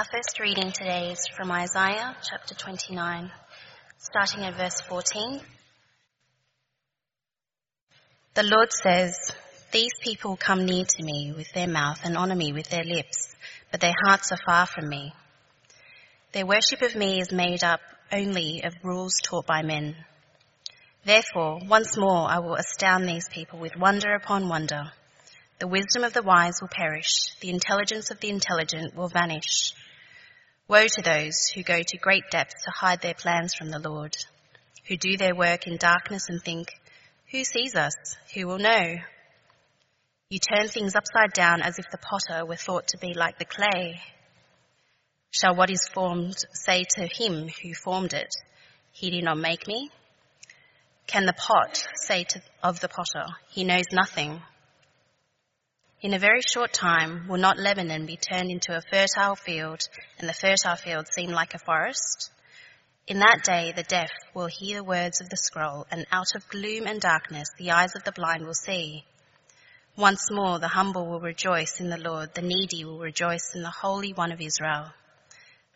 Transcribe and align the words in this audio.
Our 0.00 0.06
first 0.06 0.40
reading 0.40 0.72
today 0.72 1.10
is 1.10 1.28
from 1.36 1.52
Isaiah 1.52 2.16
chapter 2.22 2.54
29, 2.54 3.30
starting 3.98 4.44
at 4.44 4.56
verse 4.56 4.80
14. 4.88 5.42
The 8.32 8.42
Lord 8.44 8.72
says, 8.72 9.14
These 9.72 9.92
people 10.02 10.38
come 10.38 10.64
near 10.64 10.86
to 10.86 11.02
me 11.04 11.34
with 11.36 11.52
their 11.52 11.68
mouth 11.68 12.00
and 12.02 12.16
honor 12.16 12.34
me 12.34 12.54
with 12.54 12.70
their 12.70 12.82
lips, 12.82 13.36
but 13.70 13.82
their 13.82 13.92
hearts 14.06 14.32
are 14.32 14.38
far 14.46 14.64
from 14.64 14.88
me. 14.88 15.12
Their 16.32 16.46
worship 16.46 16.80
of 16.80 16.96
me 16.96 17.20
is 17.20 17.30
made 17.30 17.62
up 17.62 17.80
only 18.10 18.62
of 18.64 18.72
rules 18.82 19.20
taught 19.22 19.44
by 19.44 19.60
men. 19.60 19.96
Therefore, 21.04 21.60
once 21.68 21.98
more 21.98 22.26
I 22.26 22.38
will 22.38 22.54
astound 22.54 23.06
these 23.06 23.28
people 23.28 23.58
with 23.58 23.76
wonder 23.76 24.14
upon 24.14 24.48
wonder. 24.48 24.92
The 25.58 25.68
wisdom 25.68 26.04
of 26.04 26.14
the 26.14 26.22
wise 26.22 26.54
will 26.62 26.68
perish, 26.68 27.36
the 27.40 27.50
intelligence 27.50 28.10
of 28.10 28.18
the 28.20 28.30
intelligent 28.30 28.96
will 28.96 29.08
vanish. 29.08 29.74
Woe 30.70 30.86
to 30.86 31.02
those 31.02 31.48
who 31.52 31.64
go 31.64 31.82
to 31.82 31.98
great 31.98 32.30
depths 32.30 32.62
to 32.62 32.70
hide 32.70 33.00
their 33.00 33.14
plans 33.14 33.54
from 33.54 33.72
the 33.72 33.80
Lord, 33.80 34.16
who 34.86 34.96
do 34.96 35.16
their 35.16 35.34
work 35.34 35.66
in 35.66 35.78
darkness 35.78 36.28
and 36.28 36.40
think, 36.40 36.68
Who 37.32 37.42
sees 37.42 37.74
us? 37.74 37.94
Who 38.34 38.46
will 38.46 38.58
know? 38.58 38.98
You 40.28 40.38
turn 40.38 40.68
things 40.68 40.94
upside 40.94 41.32
down 41.32 41.60
as 41.60 41.80
if 41.80 41.86
the 41.90 41.98
potter 41.98 42.46
were 42.46 42.54
thought 42.54 42.86
to 42.86 42.98
be 42.98 43.14
like 43.14 43.36
the 43.36 43.46
clay. 43.46 44.00
Shall 45.32 45.56
what 45.56 45.70
is 45.70 45.88
formed 45.92 46.36
say 46.52 46.84
to 46.98 47.08
him 47.08 47.48
who 47.48 47.74
formed 47.74 48.12
it, 48.12 48.32
He 48.92 49.10
did 49.10 49.24
not 49.24 49.38
make 49.38 49.66
me? 49.66 49.90
Can 51.08 51.26
the 51.26 51.32
pot 51.32 51.84
say 51.96 52.22
to, 52.22 52.40
of 52.62 52.78
the 52.78 52.88
potter, 52.88 53.26
He 53.48 53.64
knows 53.64 53.86
nothing? 53.90 54.40
In 56.02 56.14
a 56.14 56.18
very 56.18 56.40
short 56.40 56.72
time, 56.72 57.28
will 57.28 57.36
not 57.36 57.58
Lebanon 57.58 58.06
be 58.06 58.16
turned 58.16 58.50
into 58.50 58.74
a 58.74 58.80
fertile 58.80 59.36
field, 59.36 59.86
and 60.18 60.26
the 60.26 60.32
fertile 60.32 60.76
field 60.76 61.06
seem 61.12 61.30
like 61.30 61.52
a 61.52 61.58
forest? 61.58 62.30
In 63.06 63.18
that 63.18 63.44
day, 63.44 63.72
the 63.76 63.82
deaf 63.82 64.10
will 64.32 64.46
hear 64.46 64.78
the 64.78 64.84
words 64.84 65.20
of 65.20 65.28
the 65.28 65.36
scroll, 65.36 65.86
and 65.90 66.06
out 66.10 66.34
of 66.34 66.48
gloom 66.48 66.86
and 66.86 67.02
darkness, 67.02 67.50
the 67.58 67.72
eyes 67.72 67.94
of 67.94 68.04
the 68.04 68.12
blind 68.12 68.46
will 68.46 68.54
see. 68.54 69.04
Once 69.94 70.30
more, 70.30 70.58
the 70.58 70.68
humble 70.68 71.06
will 71.06 71.20
rejoice 71.20 71.80
in 71.80 71.90
the 71.90 71.98
Lord, 71.98 72.32
the 72.32 72.40
needy 72.40 72.82
will 72.82 73.00
rejoice 73.00 73.54
in 73.54 73.60
the 73.60 73.68
Holy 73.68 74.14
One 74.14 74.32
of 74.32 74.40
Israel. 74.40 74.94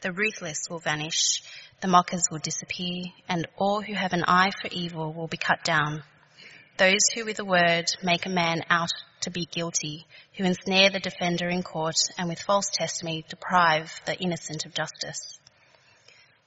The 0.00 0.12
ruthless 0.12 0.70
will 0.70 0.78
vanish, 0.78 1.42
the 1.82 1.88
mockers 1.88 2.28
will 2.30 2.38
disappear, 2.38 3.04
and 3.28 3.46
all 3.58 3.82
who 3.82 3.92
have 3.92 4.14
an 4.14 4.24
eye 4.26 4.52
for 4.62 4.68
evil 4.72 5.12
will 5.12 5.28
be 5.28 5.36
cut 5.36 5.62
down. 5.64 6.02
Those 6.76 7.06
who 7.14 7.24
with 7.24 7.38
a 7.38 7.44
word 7.44 7.86
make 8.02 8.26
a 8.26 8.30
man 8.30 8.64
out 8.68 8.90
to 9.20 9.30
be 9.30 9.46
guilty, 9.46 10.06
who 10.36 10.44
ensnare 10.44 10.90
the 10.90 10.98
defender 10.98 11.48
in 11.48 11.62
court, 11.62 11.94
and 12.18 12.28
with 12.28 12.42
false 12.42 12.68
testimony 12.72 13.24
deprive 13.28 14.00
the 14.06 14.18
innocent 14.18 14.66
of 14.66 14.74
justice. 14.74 15.38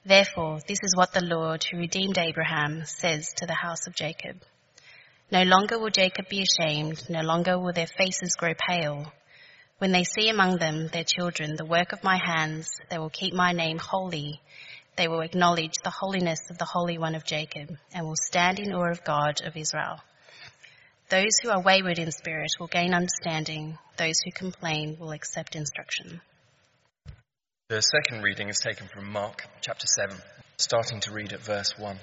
Therefore, 0.04 0.60
this 0.68 0.80
is 0.82 0.94
what 0.94 1.14
the 1.14 1.24
Lord, 1.24 1.64
who 1.64 1.78
redeemed 1.78 2.18
Abraham, 2.18 2.84
says 2.84 3.32
to 3.38 3.46
the 3.46 3.54
house 3.54 3.86
of 3.86 3.94
Jacob. 3.94 4.42
No 5.30 5.44
longer 5.44 5.78
will 5.78 5.90
Jacob 5.90 6.28
be 6.28 6.42
ashamed, 6.42 7.08
no 7.08 7.22
longer 7.22 7.58
will 7.58 7.72
their 7.72 7.86
faces 7.86 8.36
grow 8.38 8.52
pale. 8.68 9.10
When 9.78 9.92
they 9.92 10.04
see 10.04 10.28
among 10.28 10.58
them 10.58 10.88
their 10.88 11.04
children 11.04 11.56
the 11.56 11.64
work 11.64 11.92
of 11.92 12.04
my 12.04 12.18
hands, 12.18 12.70
they 12.90 12.98
will 12.98 13.08
keep 13.10 13.32
my 13.32 13.52
name 13.52 13.78
holy 13.78 14.42
they 14.98 15.06
will 15.06 15.20
acknowledge 15.20 15.74
the 15.84 15.90
holiness 15.90 16.40
of 16.50 16.58
the 16.58 16.64
Holy 16.64 16.98
One 16.98 17.14
of 17.14 17.24
Jacob 17.24 17.70
and 17.94 18.04
will 18.04 18.16
stand 18.16 18.58
in 18.58 18.74
awe 18.74 18.90
of 18.90 19.04
God 19.04 19.40
of 19.44 19.56
Israel. 19.56 20.00
Those 21.08 21.38
who 21.42 21.50
are 21.50 21.62
wayward 21.62 21.98
in 21.98 22.12
spirit 22.12 22.50
will 22.60 22.66
gain 22.66 22.92
understanding. 22.92 23.78
Those 23.96 24.16
who 24.24 24.30
complain 24.30 24.98
will 24.98 25.12
accept 25.12 25.56
instruction. 25.56 26.20
The 27.68 27.80
second 27.80 28.22
reading 28.22 28.48
is 28.48 28.60
taken 28.60 28.88
from 28.88 29.10
Mark 29.10 29.46
chapter 29.62 29.86
7, 29.86 30.16
starting 30.58 31.00
to 31.00 31.12
read 31.12 31.32
at 31.32 31.40
verse 31.40 31.78
1. 31.78 31.98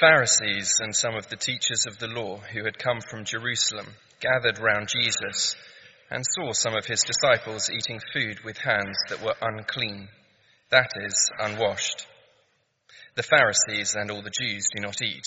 Pharisees 0.00 0.78
and 0.80 0.96
some 0.96 1.14
of 1.14 1.28
the 1.28 1.36
teachers 1.36 1.84
of 1.86 1.98
the 1.98 2.08
law 2.08 2.38
who 2.38 2.64
had 2.64 2.78
come 2.78 3.00
from 3.00 3.24
Jerusalem 3.24 3.86
gathered 4.20 4.58
round 4.58 4.88
Jesus 4.88 5.54
and 6.10 6.24
saw 6.24 6.52
some 6.52 6.74
of 6.74 6.86
his 6.86 7.04
disciples 7.04 7.70
eating 7.70 8.00
food 8.12 8.40
with 8.42 8.56
hands 8.56 8.96
that 9.10 9.22
were 9.22 9.36
unclean 9.42 10.08
that 10.72 10.90
is, 11.04 11.30
unwashed. 11.38 12.06
The 13.14 13.22
Pharisees 13.22 13.94
and 13.94 14.10
all 14.10 14.22
the 14.22 14.30
Jews 14.30 14.66
do 14.74 14.80
not 14.80 15.02
eat 15.02 15.26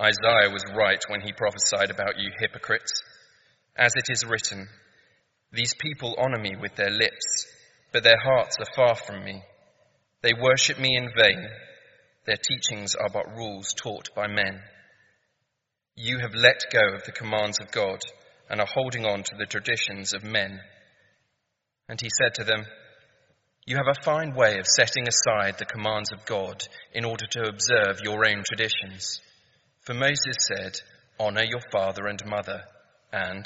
Isaiah 0.00 0.50
was 0.50 0.64
right 0.74 1.02
when 1.08 1.20
he 1.20 1.32
prophesied 1.32 1.90
about 1.90 2.18
you 2.18 2.30
hypocrites. 2.38 3.02
As 3.76 3.92
it 3.96 4.06
is 4.08 4.24
written, 4.24 4.66
These 5.52 5.74
people 5.74 6.16
honor 6.18 6.38
me 6.38 6.56
with 6.56 6.74
their 6.74 6.90
lips, 6.90 7.46
but 7.92 8.02
their 8.02 8.18
hearts 8.18 8.56
are 8.58 8.74
far 8.74 8.94
from 8.94 9.24
me. 9.24 9.42
They 10.22 10.32
worship 10.32 10.78
me 10.78 10.96
in 10.96 11.10
vain. 11.14 11.48
Their 12.24 12.38
teachings 12.38 12.94
are 12.94 13.10
but 13.12 13.36
rules 13.36 13.74
taught 13.74 14.14
by 14.14 14.26
men. 14.26 14.60
You 15.96 16.18
have 16.20 16.34
let 16.34 16.72
go 16.72 16.94
of 16.94 17.04
the 17.04 17.12
commands 17.12 17.58
of 17.60 17.70
God 17.70 18.00
and 18.48 18.60
are 18.60 18.66
holding 18.72 19.04
on 19.04 19.22
to 19.22 19.36
the 19.38 19.46
traditions 19.46 20.14
of 20.14 20.24
men. 20.24 20.60
And 21.88 22.00
he 22.00 22.08
said 22.18 22.34
to 22.34 22.44
them, 22.44 22.64
you 23.66 23.76
have 23.76 23.88
a 23.88 24.02
fine 24.02 24.34
way 24.34 24.58
of 24.58 24.66
setting 24.66 25.06
aside 25.06 25.58
the 25.58 25.66
commands 25.66 26.10
of 26.12 26.24
God 26.24 26.62
in 26.92 27.04
order 27.04 27.26
to 27.32 27.48
observe 27.48 28.00
your 28.02 28.26
own 28.26 28.42
traditions. 28.42 29.20
For 29.90 29.94
Moses 29.94 30.36
said, 30.46 30.76
Honor 31.18 31.42
your 31.42 31.62
father 31.72 32.06
and 32.06 32.24
mother, 32.24 32.62
and 33.12 33.44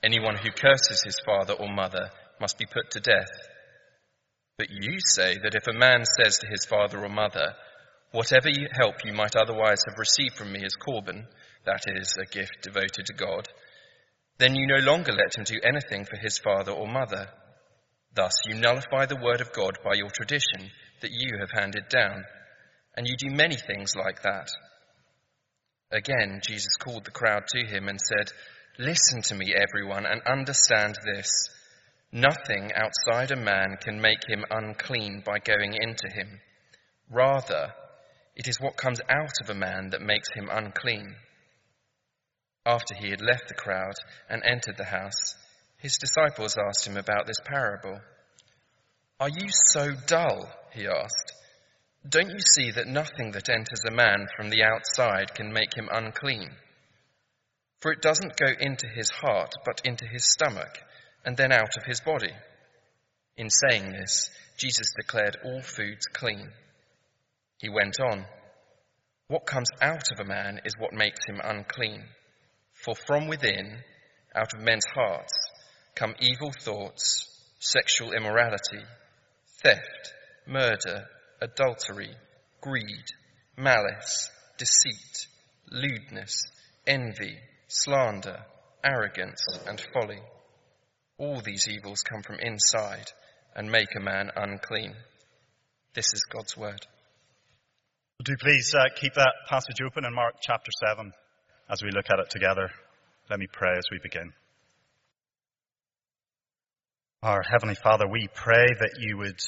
anyone 0.00 0.36
who 0.36 0.52
curses 0.52 1.02
his 1.02 1.18
father 1.26 1.54
or 1.54 1.74
mother 1.74 2.08
must 2.40 2.56
be 2.56 2.66
put 2.72 2.92
to 2.92 3.00
death. 3.00 3.32
But 4.56 4.68
you 4.70 4.98
say 5.00 5.38
that 5.42 5.56
if 5.56 5.66
a 5.66 5.76
man 5.76 6.04
says 6.04 6.38
to 6.38 6.46
his 6.46 6.66
father 6.66 7.04
or 7.04 7.08
mother, 7.08 7.56
Whatever 8.12 8.48
help 8.80 9.04
you 9.04 9.12
might 9.12 9.34
otherwise 9.34 9.82
have 9.88 9.98
received 9.98 10.36
from 10.36 10.52
me 10.52 10.64
is 10.64 10.76
Corban, 10.76 11.26
that 11.66 11.82
is, 11.88 12.16
a 12.16 12.32
gift 12.32 12.62
devoted 12.62 13.06
to 13.06 13.14
God, 13.14 13.48
then 14.38 14.54
you 14.54 14.68
no 14.68 14.86
longer 14.86 15.10
let 15.10 15.36
him 15.36 15.42
do 15.42 15.58
anything 15.64 16.04
for 16.04 16.16
his 16.16 16.38
father 16.38 16.70
or 16.70 16.86
mother 16.86 17.26
Thus, 18.14 18.34
you 18.46 18.54
nullify 18.54 19.06
the 19.06 19.20
word 19.20 19.40
of 19.40 19.52
God 19.52 19.78
by 19.82 19.94
your 19.94 20.10
tradition 20.10 20.70
that 21.00 21.10
you 21.10 21.38
have 21.40 21.50
handed 21.50 21.88
down, 21.88 22.22
and 22.96 23.04
you 23.04 23.16
do 23.18 23.34
many 23.34 23.56
things 23.56 23.96
like 23.96 24.22
that. 24.22 24.48
Again, 25.92 26.40
Jesus 26.46 26.76
called 26.76 27.04
the 27.04 27.10
crowd 27.10 27.44
to 27.48 27.66
him 27.66 27.88
and 27.88 28.00
said, 28.00 28.32
Listen 28.78 29.20
to 29.22 29.34
me, 29.34 29.54
everyone, 29.54 30.06
and 30.06 30.22
understand 30.22 30.96
this. 31.04 31.48
Nothing 32.10 32.72
outside 32.74 33.30
a 33.30 33.36
man 33.36 33.76
can 33.78 34.00
make 34.00 34.26
him 34.26 34.44
unclean 34.50 35.22
by 35.24 35.38
going 35.38 35.74
into 35.74 36.08
him. 36.14 36.40
Rather, 37.10 37.74
it 38.34 38.48
is 38.48 38.58
what 38.58 38.76
comes 38.78 39.00
out 39.10 39.32
of 39.42 39.50
a 39.50 39.58
man 39.58 39.90
that 39.90 40.00
makes 40.00 40.28
him 40.32 40.48
unclean. 40.50 41.14
After 42.64 42.94
he 42.94 43.10
had 43.10 43.20
left 43.20 43.48
the 43.48 43.54
crowd 43.54 43.94
and 44.30 44.42
entered 44.44 44.78
the 44.78 44.84
house, 44.84 45.36
his 45.76 45.98
disciples 45.98 46.56
asked 46.56 46.86
him 46.86 46.96
about 46.96 47.26
this 47.26 47.40
parable. 47.44 48.00
Are 49.20 49.28
you 49.28 49.48
so 49.72 49.92
dull? 50.06 50.48
He 50.72 50.86
asked. 50.86 51.21
Don't 52.08 52.30
you 52.30 52.40
see 52.40 52.72
that 52.72 52.88
nothing 52.88 53.30
that 53.32 53.48
enters 53.48 53.84
a 53.86 53.94
man 53.94 54.26
from 54.36 54.50
the 54.50 54.64
outside 54.64 55.34
can 55.34 55.52
make 55.52 55.74
him 55.76 55.88
unclean? 55.90 56.50
For 57.80 57.92
it 57.92 58.02
doesn't 58.02 58.36
go 58.36 58.48
into 58.58 58.88
his 58.88 59.08
heart, 59.10 59.52
but 59.64 59.82
into 59.84 60.06
his 60.06 60.24
stomach, 60.24 60.78
and 61.24 61.36
then 61.36 61.52
out 61.52 61.76
of 61.76 61.84
his 61.84 62.00
body. 62.00 62.32
In 63.36 63.48
saying 63.50 63.92
this, 63.92 64.30
Jesus 64.56 64.92
declared 64.96 65.36
all 65.44 65.62
foods 65.62 66.06
clean. 66.06 66.50
He 67.58 67.68
went 67.68 68.00
on, 68.00 68.26
What 69.28 69.46
comes 69.46 69.68
out 69.80 70.10
of 70.12 70.18
a 70.18 70.28
man 70.28 70.60
is 70.64 70.74
what 70.78 70.92
makes 70.92 71.24
him 71.24 71.40
unclean. 71.42 72.04
For 72.72 72.96
from 72.96 73.28
within, 73.28 73.78
out 74.34 74.54
of 74.54 74.60
men's 74.60 74.86
hearts, 74.92 75.32
come 75.94 76.16
evil 76.18 76.50
thoughts, 76.50 77.28
sexual 77.60 78.12
immorality, 78.12 78.82
theft, 79.62 80.14
murder, 80.46 81.06
adultery, 81.42 82.10
greed, 82.60 83.04
malice, 83.56 84.30
deceit, 84.58 85.26
lewdness, 85.70 86.44
envy, 86.86 87.36
slander, 87.66 88.38
arrogance, 88.84 89.42
and 89.66 89.82
folly. 89.92 90.20
All 91.18 91.40
these 91.40 91.68
evils 91.68 92.02
come 92.02 92.22
from 92.22 92.38
inside 92.40 93.10
and 93.54 93.70
make 93.70 93.94
a 93.96 94.02
man 94.02 94.30
unclean. 94.36 94.94
This 95.94 96.06
is 96.14 96.24
God's 96.32 96.56
word. 96.56 96.86
Do 98.24 98.34
please 98.40 98.72
uh, 98.74 98.84
keep 98.94 99.14
that 99.14 99.34
passage 99.48 99.80
open 99.84 100.04
in 100.04 100.14
Mark 100.14 100.36
chapter 100.40 100.70
7 100.86 101.12
as 101.68 101.82
we 101.82 101.90
look 101.90 102.06
at 102.06 102.20
it 102.20 102.30
together. 102.30 102.70
Let 103.28 103.40
me 103.40 103.46
pray 103.52 103.72
as 103.76 103.84
we 103.90 103.98
begin. 104.00 104.32
Our 107.22 107.42
Heavenly 107.42 107.74
Father, 107.74 108.06
we 108.08 108.28
pray 108.32 108.66
that 108.80 108.94
you 108.98 109.18
would 109.18 109.40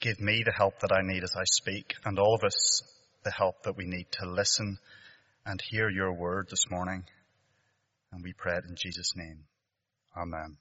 give 0.00 0.20
me 0.20 0.42
the 0.44 0.52
help 0.52 0.80
that 0.80 0.92
I 0.92 1.02
need 1.02 1.22
as 1.22 1.34
I 1.36 1.44
speak, 1.44 1.94
and 2.04 2.18
all 2.18 2.34
of 2.34 2.44
us 2.44 2.82
the 3.24 3.30
help 3.30 3.62
that 3.64 3.76
we 3.76 3.86
need 3.86 4.06
to 4.12 4.30
listen 4.30 4.78
and 5.44 5.60
hear 5.70 5.88
your 5.88 6.12
word 6.12 6.46
this 6.50 6.64
morning. 6.70 7.04
And 8.12 8.22
we 8.22 8.32
pray 8.32 8.54
it 8.54 8.64
in 8.68 8.76
Jesus' 8.76 9.12
name. 9.16 9.44
Amen. 10.16 10.56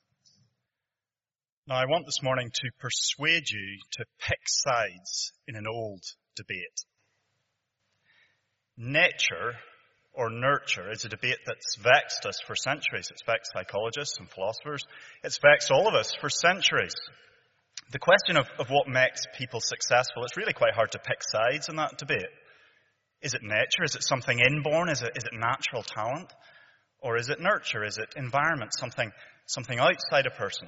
Now, 1.67 1.75
I 1.75 1.85
want 1.85 2.05
this 2.05 2.21
morning 2.21 2.51
to 2.53 2.69
persuade 2.79 3.49
you 3.49 3.79
to 3.93 4.05
pick 4.19 4.39
sides 4.45 5.31
in 5.47 5.55
an 5.55 5.65
old 5.67 6.03
debate. 6.35 6.85
Nature 8.77 9.53
or 10.13 10.29
nurture 10.29 10.91
is 10.91 11.05
a 11.05 11.09
debate 11.09 11.39
that's 11.45 11.75
vexed 11.77 12.25
us 12.25 12.39
for 12.45 12.55
centuries. 12.55 13.09
It's 13.11 13.23
vexed 13.25 13.51
psychologists 13.53 14.17
and 14.19 14.29
philosophers. 14.29 14.83
It's 15.23 15.39
vexed 15.39 15.71
all 15.71 15.87
of 15.87 15.95
us 15.95 16.13
for 16.19 16.29
centuries. 16.29 16.93
The 17.91 17.99
question 17.99 18.37
of, 18.37 18.47
of 18.59 18.69
what 18.69 18.87
makes 18.87 19.21
people 19.37 19.59
successful, 19.61 20.23
it's 20.23 20.37
really 20.37 20.53
quite 20.53 20.73
hard 20.73 20.91
to 20.93 20.99
pick 20.99 21.21
sides 21.21 21.69
in 21.69 21.75
that 21.75 21.97
debate. 21.97 22.25
Is 23.21 23.33
it 23.33 23.43
nature? 23.43 23.83
Is 23.83 23.95
it 23.95 24.03
something 24.03 24.39
inborn? 24.39 24.89
Is 24.89 25.01
it, 25.01 25.11
is 25.15 25.23
it 25.23 25.33
natural 25.33 25.83
talent? 25.83 26.31
Or 26.99 27.17
is 27.17 27.29
it 27.29 27.39
nurture? 27.39 27.83
Is 27.83 27.97
it 27.97 28.13
environment? 28.15 28.71
Something, 28.77 29.11
something 29.45 29.79
outside 29.79 30.25
a 30.25 30.31
person? 30.31 30.67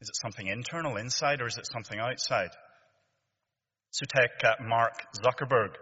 Is 0.00 0.08
it 0.08 0.16
something 0.20 0.46
internal, 0.46 0.96
inside, 0.96 1.40
or 1.40 1.46
is 1.46 1.56
it 1.56 1.66
something 1.72 1.98
outside? 1.98 2.50
So 3.92 4.04
take 4.06 4.44
uh, 4.44 4.62
Mark 4.62 4.94
Zuckerberg, 5.24 5.74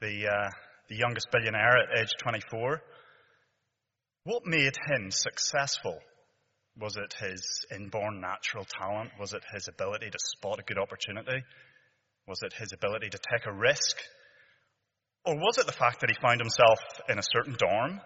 the, 0.00 0.28
uh, 0.28 0.50
the 0.88 0.96
youngest 0.96 1.28
billionaire 1.32 1.78
at 1.78 1.98
age 1.98 2.12
24. 2.22 2.82
What 4.24 4.42
made 4.46 4.74
him 4.88 5.10
successful? 5.10 5.98
Was 6.78 6.96
it 6.96 7.14
his 7.20 7.42
inborn 7.70 8.20
natural 8.20 8.64
talent? 8.64 9.10
Was 9.18 9.34
it 9.34 9.42
his 9.52 9.68
ability 9.68 10.10
to 10.10 10.18
spot 10.18 10.58
a 10.58 10.62
good 10.62 10.78
opportunity? 10.78 11.44
Was 12.26 12.38
it 12.42 12.54
his 12.54 12.72
ability 12.72 13.10
to 13.10 13.18
take 13.18 13.46
a 13.46 13.52
risk? 13.52 13.96
Or 15.24 15.36
was 15.36 15.58
it 15.58 15.66
the 15.66 15.72
fact 15.72 16.00
that 16.00 16.10
he 16.10 16.16
found 16.20 16.40
himself 16.40 16.78
in 17.08 17.18
a 17.18 17.22
certain 17.22 17.56
dorm 17.58 18.00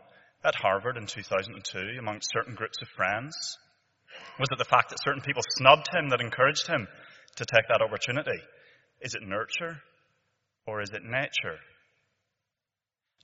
at 0.44 0.54
Harvard 0.54 0.96
in 0.96 1.06
2002 1.06 1.98
amongst 1.98 2.30
certain 2.32 2.54
groups 2.54 2.78
of 2.82 2.88
friends? 2.88 3.56
Was 4.38 4.48
it 4.50 4.58
the 4.58 4.64
fact 4.64 4.90
that 4.90 5.02
certain 5.02 5.22
people 5.22 5.42
snubbed 5.56 5.88
him 5.94 6.08
that 6.10 6.20
encouraged 6.20 6.66
him 6.66 6.88
to 7.36 7.44
take 7.44 7.68
that 7.68 7.82
opportunity? 7.82 8.40
Is 9.00 9.14
it 9.14 9.22
nurture 9.22 9.80
or 10.66 10.80
is 10.80 10.90
it 10.90 11.04
nature? 11.04 11.60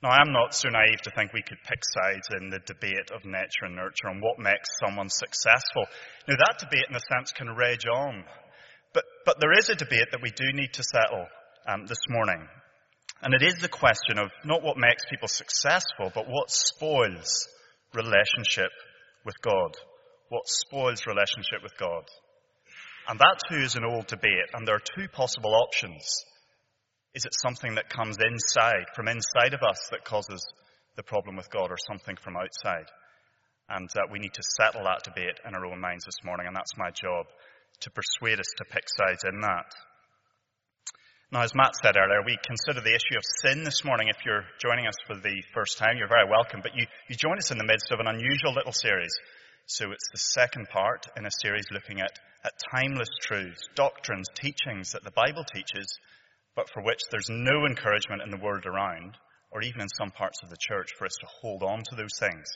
Now, 0.02 0.10
I'm 0.10 0.32
not 0.32 0.54
so 0.54 0.68
naive 0.68 1.00
to 1.02 1.10
think 1.10 1.32
we 1.32 1.42
could 1.42 1.62
pick 1.68 1.82
sides 1.84 2.28
in 2.36 2.50
the 2.50 2.58
debate 2.66 3.10
of 3.14 3.24
nature 3.24 3.66
and 3.66 3.76
nurture 3.76 4.08
and 4.08 4.20
what 4.20 4.38
makes 4.38 4.68
someone 4.84 5.08
successful. 5.08 5.86
Now, 6.26 6.36
that 6.36 6.58
debate, 6.58 6.86
in 6.90 6.96
a 6.96 7.00
sense, 7.00 7.32
can 7.32 7.54
rage 7.54 7.86
on. 7.86 8.24
But, 8.92 9.04
but 9.24 9.40
there 9.40 9.52
is 9.56 9.68
a 9.68 9.76
debate 9.76 10.08
that 10.10 10.22
we 10.22 10.30
do 10.30 10.52
need 10.52 10.72
to 10.74 10.82
settle 10.82 11.26
um, 11.68 11.86
this 11.86 12.02
morning. 12.08 12.48
And 13.22 13.32
it 13.32 13.42
is 13.42 13.60
the 13.60 13.68
question 13.68 14.18
of 14.18 14.30
not 14.44 14.64
what 14.64 14.76
makes 14.76 15.04
people 15.08 15.28
successful, 15.28 16.10
but 16.12 16.26
what 16.26 16.50
spoils 16.50 17.46
relationship 17.94 18.72
with 19.24 19.40
God 19.40 19.76
what 20.32 20.48
spoils 20.48 21.06
relationship 21.06 21.62
with 21.62 21.76
God. 21.76 22.04
And 23.06 23.18
that 23.18 23.36
too 23.50 23.60
is 23.60 23.76
an 23.76 23.84
old 23.84 24.06
debate, 24.06 24.48
and 24.54 24.66
there 24.66 24.76
are 24.76 24.96
two 24.96 25.06
possible 25.12 25.54
options. 25.54 26.24
Is 27.14 27.24
it 27.24 27.34
something 27.34 27.74
that 27.74 27.88
comes 27.88 28.16
inside, 28.18 28.86
from 28.94 29.08
inside 29.08 29.54
of 29.54 29.62
us, 29.62 29.88
that 29.90 30.04
causes 30.04 30.42
the 30.96 31.02
problem 31.02 31.36
with 31.36 31.50
God, 31.50 31.70
or 31.70 31.76
something 31.76 32.16
from 32.16 32.36
outside? 32.36 32.88
And 33.68 33.88
uh, 33.96 34.08
we 34.10 34.18
need 34.18 34.34
to 34.34 34.42
settle 34.56 34.84
that 34.84 35.04
debate 35.04 35.40
in 35.46 35.54
our 35.54 35.66
own 35.66 35.80
minds 35.80 36.04
this 36.04 36.24
morning, 36.24 36.46
and 36.46 36.56
that's 36.56 36.76
my 36.76 36.90
job, 36.90 37.26
to 37.80 37.90
persuade 37.90 38.40
us 38.40 38.52
to 38.58 38.64
pick 38.64 38.84
sides 38.88 39.24
in 39.24 39.40
that. 39.40 39.68
Now, 41.30 41.42
as 41.42 41.54
Matt 41.54 41.76
said 41.76 41.96
earlier, 41.96 42.20
we 42.24 42.36
consider 42.44 42.80
the 42.80 42.94
issue 42.94 43.16
of 43.16 43.24
sin 43.40 43.64
this 43.64 43.84
morning. 43.84 44.08
If 44.08 44.24
you're 44.24 44.44
joining 44.60 44.86
us 44.86 44.96
for 45.06 45.16
the 45.16 45.42
first 45.54 45.78
time, 45.78 45.96
you're 45.96 46.08
very 46.08 46.28
welcome, 46.28 46.60
but 46.62 46.76
you, 46.76 46.86
you 47.08 47.16
join 47.16 47.38
us 47.38 47.50
in 47.50 47.58
the 47.58 47.64
midst 47.64 47.90
of 47.90 48.00
an 48.00 48.06
unusual 48.06 48.52
little 48.52 48.72
series 48.72 49.12
so 49.66 49.92
it's 49.92 50.08
the 50.12 50.18
second 50.18 50.68
part 50.68 51.06
in 51.16 51.24
a 51.24 51.30
series 51.40 51.64
looking 51.70 52.00
at, 52.00 52.18
at 52.44 52.52
timeless 52.74 53.08
truths, 53.22 53.68
doctrines, 53.74 54.26
teachings 54.34 54.92
that 54.92 55.04
the 55.04 55.12
Bible 55.12 55.44
teaches, 55.44 55.98
but 56.56 56.68
for 56.72 56.82
which 56.82 57.00
there's 57.10 57.30
no 57.30 57.66
encouragement 57.66 58.22
in 58.22 58.30
the 58.30 58.42
world 58.42 58.66
around, 58.66 59.16
or 59.50 59.62
even 59.62 59.80
in 59.80 59.88
some 59.88 60.10
parts 60.10 60.40
of 60.42 60.50
the 60.50 60.56
church, 60.58 60.88
for 60.96 61.06
us 61.06 61.16
to 61.20 61.26
hold 61.40 61.62
on 61.62 61.82
to 61.84 61.96
those 61.96 62.18
things. 62.18 62.50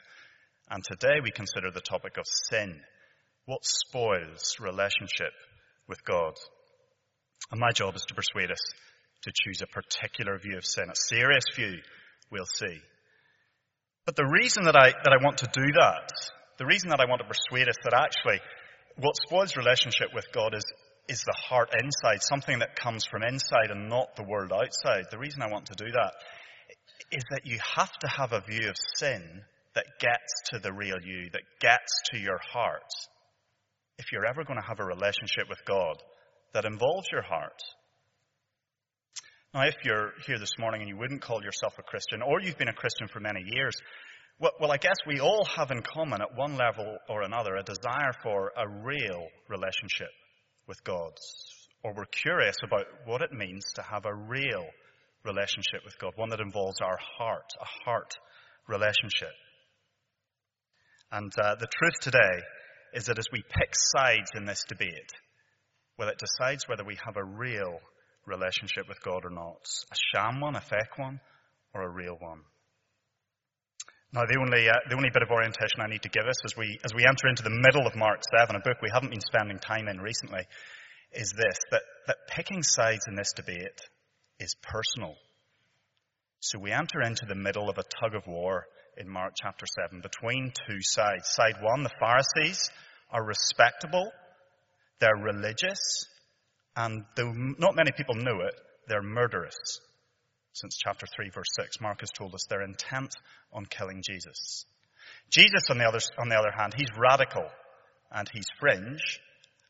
And 0.70 0.82
today 0.84 1.20
we 1.22 1.30
consider 1.30 1.70
the 1.70 1.80
topic 1.80 2.16
of 2.16 2.24
sin. 2.50 2.80
What 3.44 3.64
spoils 3.64 4.56
relationship 4.60 5.32
with 5.88 6.04
God? 6.04 6.34
And 7.50 7.60
my 7.60 7.70
job 7.72 7.94
is 7.94 8.04
to 8.08 8.14
persuade 8.14 8.50
us 8.50 8.60
to 9.22 9.32
choose 9.44 9.62
a 9.62 9.66
particular 9.66 10.38
view 10.38 10.56
of 10.56 10.64
sin, 10.64 10.84
a 10.90 10.96
serious 11.08 11.44
view, 11.54 11.78
we'll 12.30 12.46
see. 12.46 12.80
But 14.04 14.16
the 14.16 14.26
reason 14.26 14.64
that 14.64 14.76
I, 14.76 14.90
that 14.90 15.12
I 15.12 15.22
want 15.22 15.38
to 15.38 15.48
do 15.52 15.72
that 15.78 16.10
the 16.58 16.66
reason 16.66 16.88
that 16.90 17.00
I 17.00 17.08
want 17.08 17.20
to 17.20 17.28
persuade 17.28 17.68
us 17.68 17.76
that 17.84 17.92
actually 17.92 18.40
what 18.96 19.16
spoils 19.16 19.56
relationship 19.56 20.08
with 20.14 20.24
God 20.32 20.54
is, 20.54 20.64
is 21.08 21.22
the 21.22 21.36
heart 21.48 21.70
inside, 21.72 22.22
something 22.22 22.58
that 22.58 22.76
comes 22.76 23.04
from 23.04 23.22
inside 23.22 23.70
and 23.70 23.88
not 23.88 24.16
the 24.16 24.24
world 24.24 24.52
outside. 24.52 25.06
The 25.10 25.18
reason 25.18 25.42
I 25.42 25.50
want 25.50 25.66
to 25.66 25.74
do 25.74 25.90
that 25.92 26.12
is 27.12 27.22
that 27.30 27.46
you 27.46 27.58
have 27.76 27.92
to 28.00 28.08
have 28.08 28.32
a 28.32 28.40
view 28.40 28.68
of 28.68 28.76
sin 28.96 29.22
that 29.74 29.86
gets 30.00 30.50
to 30.50 30.58
the 30.58 30.72
real 30.72 30.96
you, 31.02 31.30
that 31.32 31.42
gets 31.60 32.02
to 32.10 32.18
your 32.18 32.38
heart. 32.52 32.90
If 33.98 34.06
you're 34.12 34.26
ever 34.26 34.44
going 34.44 34.60
to 34.60 34.66
have 34.66 34.80
a 34.80 34.84
relationship 34.84 35.48
with 35.48 35.64
God 35.64 36.02
that 36.52 36.64
involves 36.64 37.06
your 37.12 37.22
heart. 37.22 37.62
Now, 39.54 39.62
if 39.62 39.76
you're 39.84 40.12
here 40.26 40.38
this 40.38 40.58
morning 40.58 40.82
and 40.82 40.88
you 40.88 40.96
wouldn't 40.96 41.22
call 41.22 41.42
yourself 41.42 41.74
a 41.78 41.82
Christian, 41.82 42.20
or 42.20 42.40
you've 42.40 42.58
been 42.58 42.68
a 42.68 42.74
Christian 42.74 43.08
for 43.08 43.20
many 43.20 43.42
years, 43.46 43.74
well, 44.38 44.52
well, 44.60 44.72
I 44.72 44.76
guess 44.76 44.96
we 45.06 45.20
all 45.20 45.46
have 45.56 45.70
in 45.70 45.82
common 45.82 46.20
at 46.20 46.36
one 46.36 46.56
level 46.56 46.98
or 47.08 47.22
another 47.22 47.56
a 47.56 47.62
desire 47.62 48.12
for 48.22 48.52
a 48.56 48.68
real 48.68 49.28
relationship 49.48 50.10
with 50.66 50.82
God. 50.84 51.12
Or 51.82 51.94
we're 51.94 52.06
curious 52.06 52.56
about 52.64 52.86
what 53.04 53.22
it 53.22 53.32
means 53.32 53.64
to 53.74 53.82
have 53.82 54.06
a 54.06 54.14
real 54.14 54.66
relationship 55.24 55.84
with 55.84 55.98
God, 55.98 56.12
one 56.16 56.30
that 56.30 56.40
involves 56.40 56.80
our 56.80 56.98
heart, 57.18 57.52
a 57.60 57.84
heart 57.84 58.14
relationship. 58.68 59.34
And 61.12 61.32
uh, 61.40 61.54
the 61.56 61.68
truth 61.78 62.00
today 62.00 62.42
is 62.94 63.06
that 63.06 63.18
as 63.18 63.28
we 63.32 63.42
pick 63.42 63.70
sides 63.72 64.30
in 64.34 64.46
this 64.46 64.64
debate, 64.68 65.12
well, 65.98 66.08
it 66.08 66.18
decides 66.18 66.68
whether 66.68 66.84
we 66.84 66.98
have 67.04 67.16
a 67.16 67.24
real 67.24 67.78
relationship 68.26 68.88
with 68.88 69.02
God 69.02 69.24
or 69.24 69.30
not. 69.30 69.62
A 69.90 69.96
sham 70.12 70.40
one, 70.40 70.56
a 70.56 70.60
fake 70.60 70.98
one, 70.98 71.20
or 71.74 71.82
a 71.82 71.88
real 71.88 72.16
one. 72.18 72.40
Now, 74.16 74.24
the 74.24 74.40
only, 74.40 74.66
uh, 74.66 74.72
the 74.88 74.96
only 74.96 75.10
bit 75.12 75.22
of 75.22 75.30
orientation 75.30 75.82
I 75.84 75.88
need 75.88 76.00
to 76.04 76.08
give 76.08 76.24
us 76.24 76.40
as 76.46 76.56
we, 76.56 76.80
as 76.82 76.94
we 76.94 77.04
enter 77.04 77.28
into 77.28 77.42
the 77.42 77.52
middle 77.52 77.86
of 77.86 77.94
Mark 77.94 78.22
7, 78.34 78.56
a 78.56 78.60
book 78.60 78.80
we 78.80 78.88
haven't 78.90 79.10
been 79.10 79.20
spending 79.20 79.58
time 79.58 79.88
in 79.88 80.00
recently, 80.00 80.40
is 81.12 81.34
this 81.36 81.58
that, 81.70 81.82
that 82.06 82.16
picking 82.26 82.62
sides 82.62 83.04
in 83.08 83.14
this 83.14 83.34
debate 83.36 83.78
is 84.40 84.56
personal. 84.62 85.16
So 86.40 86.58
we 86.58 86.72
enter 86.72 87.02
into 87.02 87.26
the 87.28 87.34
middle 87.34 87.68
of 87.68 87.76
a 87.76 87.84
tug 88.00 88.14
of 88.14 88.26
war 88.26 88.64
in 88.96 89.06
Mark 89.06 89.34
chapter 89.36 89.66
7 89.84 90.00
between 90.00 90.50
two 90.66 90.80
sides. 90.80 91.28
Side 91.28 91.56
one, 91.60 91.82
the 91.82 91.92
Pharisees 92.00 92.70
are 93.10 93.22
respectable, 93.22 94.10
they're 94.98 95.20
religious, 95.20 96.06
and 96.74 97.04
though 97.16 97.34
not 97.34 97.76
many 97.76 97.92
people 97.94 98.14
know 98.14 98.40
it, 98.48 98.54
they're 98.88 99.02
murderous 99.02 99.78
since 100.56 100.78
chapter 100.82 101.06
3, 101.06 101.30
verse 101.34 101.52
6. 101.56 101.80
Mark 101.82 102.00
has 102.00 102.10
told 102.10 102.34
us 102.34 102.46
they're 102.48 102.62
intent 102.62 103.14
on 103.52 103.66
killing 103.66 104.02
Jesus. 104.02 104.64
Jesus, 105.30 105.68
on 105.70 105.76
the 105.78 105.84
other, 105.84 106.00
on 106.18 106.28
the 106.28 106.34
other 106.38 106.52
hand, 106.56 106.72
he's 106.74 106.88
radical 106.96 107.44
and 108.10 108.26
he's 108.32 108.46
fringe. 108.58 109.20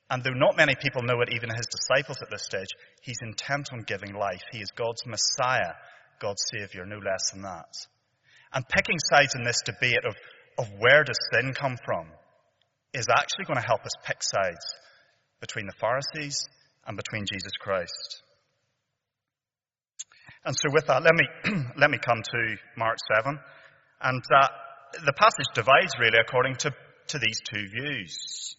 And 0.09 0.23
though 0.23 0.31
not 0.31 0.57
many 0.57 0.77
people 0.77 1.03
know 1.03 1.21
it, 1.23 1.35
even 1.35 1.51
his 1.51 1.67
disciples 1.67 2.19
at 2.23 2.31
this 2.31 2.45
stage, 2.45 2.69
he's 3.03 3.19
intent 3.21 3.71
on 3.73 3.83
giving 3.83 4.15
life. 4.15 4.43
He 4.53 4.61
is 4.61 4.71
God's 4.77 5.03
Messiah, 5.07 5.75
God's 6.21 6.43
Savior, 6.55 6.87
no 6.87 6.99
less 6.99 7.33
than 7.33 7.43
that. 7.43 7.75
And 8.53 8.69
picking 8.69 8.99
sides 9.11 9.35
in 9.35 9.43
this 9.43 9.63
debate 9.67 10.05
of, 10.07 10.15
of 10.59 10.71
where 10.79 11.03
does 11.03 11.19
sin 11.33 11.53
come 11.53 11.77
from 11.85 12.07
is 12.95 13.09
actually 13.11 13.47
going 13.47 13.61
to 13.61 13.67
help 13.67 13.85
us 13.85 13.93
pick 14.07 14.23
sides 14.23 14.65
between 15.41 15.67
the 15.67 15.75
Pharisees 15.81 16.49
and 16.87 16.97
between 16.97 17.27
Jesus 17.27 17.53
Christ. 17.61 18.23
And 20.47 20.55
so 20.55 20.71
with 20.73 20.87
that, 20.87 21.03
let 21.03 21.15
me, 21.15 21.27
let 21.77 21.91
me 21.91 21.99
come 21.99 22.23
to 22.23 22.57
Mark 22.77 22.99
7. 23.17 23.37
And 24.01 24.23
uh, 24.33 24.49
the 25.05 25.13
passage 25.13 25.51
divides 25.55 25.99
really 25.99 26.19
according 26.21 26.55
to, 26.63 26.73
to 27.09 27.19
these 27.19 27.41
two 27.51 27.67
views. 27.69 28.55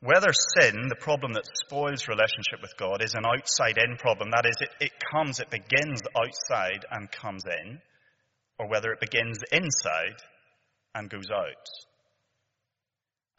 Whether 0.00 0.32
sin, 0.32 0.88
the 0.88 0.96
problem 0.98 1.34
that 1.34 1.44
spoils 1.52 2.08
relationship 2.08 2.62
with 2.62 2.74
God, 2.78 3.02
is 3.02 3.12
an 3.14 3.26
outside 3.26 3.76
in 3.76 3.98
problem, 3.98 4.30
that 4.30 4.46
is, 4.46 4.56
it, 4.60 4.70
it 4.80 4.92
comes, 5.12 5.40
it 5.40 5.50
begins 5.50 6.00
outside 6.16 6.86
and 6.90 7.12
comes 7.12 7.44
in, 7.44 7.80
or 8.58 8.68
whether 8.68 8.90
it 8.90 9.00
begins 9.00 9.36
inside 9.52 10.16
and 10.94 11.10
goes 11.10 11.28
out. 11.30 11.66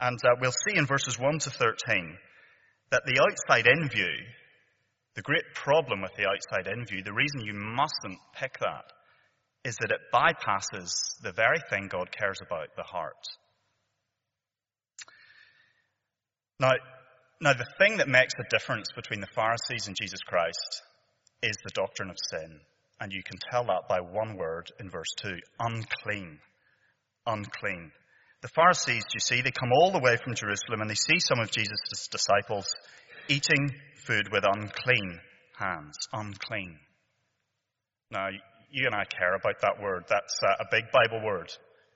And 0.00 0.20
uh, 0.24 0.36
we'll 0.40 0.52
see 0.52 0.78
in 0.78 0.86
verses 0.86 1.18
1 1.18 1.40
to 1.40 1.50
13 1.50 2.16
that 2.92 3.02
the 3.06 3.20
outside 3.20 3.66
in 3.66 3.88
view, 3.88 4.14
the 5.14 5.22
great 5.22 5.44
problem 5.54 6.02
with 6.02 6.12
the 6.16 6.26
outside 6.26 6.72
in 6.72 6.86
view, 6.86 7.02
the 7.02 7.12
reason 7.12 7.44
you 7.44 7.54
mustn't 7.54 8.18
pick 8.34 8.58
that, 8.60 8.84
is 9.64 9.76
that 9.76 9.92
it 9.92 10.00
bypasses 10.12 10.90
the 11.22 11.32
very 11.32 11.60
thing 11.70 11.88
God 11.88 12.10
cares 12.10 12.38
about, 12.44 12.68
the 12.76 12.82
heart. 12.82 13.14
Now, 16.58 16.72
now, 17.42 17.54
the 17.54 17.66
thing 17.76 17.96
that 17.96 18.06
makes 18.06 18.34
the 18.38 18.46
difference 18.50 18.92
between 18.94 19.20
the 19.20 19.34
Pharisees 19.34 19.88
and 19.88 19.96
Jesus 20.00 20.20
Christ 20.24 20.82
is 21.42 21.56
the 21.64 21.74
doctrine 21.74 22.08
of 22.08 22.16
sin. 22.30 22.60
And 23.00 23.12
you 23.12 23.20
can 23.24 23.36
tell 23.50 23.64
that 23.64 23.88
by 23.88 23.98
one 23.98 24.36
word 24.36 24.70
in 24.78 24.88
verse 24.88 25.12
2 25.22 25.34
unclean. 25.58 26.38
Unclean. 27.26 27.90
The 28.42 28.48
Pharisees, 28.54 29.02
you 29.12 29.18
see, 29.18 29.40
they 29.40 29.50
come 29.50 29.72
all 29.72 29.90
the 29.90 29.98
way 29.98 30.16
from 30.22 30.36
Jerusalem 30.36 30.82
and 30.82 30.90
they 30.90 30.94
see 30.94 31.18
some 31.18 31.40
of 31.40 31.50
Jesus' 31.50 32.06
disciples 32.12 32.72
eating 33.28 33.70
food 34.06 34.28
with 34.32 34.44
unclean 34.44 35.20
hands. 35.58 35.96
Unclean. 36.12 36.78
Now, 38.10 38.28
you 38.70 38.86
and 38.86 38.94
I 38.94 39.04
care 39.04 39.34
about 39.34 39.60
that 39.62 39.82
word. 39.82 40.04
That's 40.08 40.38
uh, 40.42 40.54
a 40.60 40.66
big 40.70 40.84
Bible 40.92 41.24
word. 41.24 41.50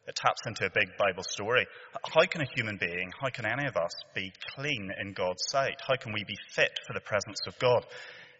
It 0.06 0.14
taps 0.14 0.42
into 0.46 0.66
a 0.66 0.70
big 0.70 0.96
Bible 0.98 1.24
story. 1.24 1.66
How 2.14 2.26
can 2.26 2.40
a 2.40 2.54
human 2.54 2.76
being, 2.76 3.10
how 3.20 3.28
can 3.30 3.44
any 3.44 3.66
of 3.66 3.76
us 3.76 3.90
be 4.14 4.30
clean 4.54 4.90
in 5.00 5.14
God's 5.14 5.42
sight? 5.48 5.80
How 5.86 5.96
can 5.96 6.12
we 6.12 6.22
be 6.24 6.36
fit 6.54 6.70
for 6.86 6.94
the 6.94 7.00
presence 7.00 7.40
of 7.48 7.58
God? 7.58 7.84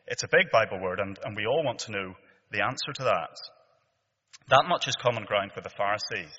It's 0.06 0.22
a 0.22 0.28
big 0.30 0.52
Bible 0.52 0.80
word, 0.80 1.00
and, 1.00 1.18
and 1.24 1.34
we 1.34 1.46
all 1.46 1.64
want 1.64 1.80
to 1.80 1.92
know 1.92 2.14
the 2.52 2.62
answer 2.62 2.92
to 2.94 3.04
that. 3.04 3.34
That 4.48 4.68
much 4.68 4.86
is 4.86 4.94
common 4.94 5.24
ground 5.24 5.50
for 5.52 5.60
the 5.60 5.74
Pharisees. 5.76 6.36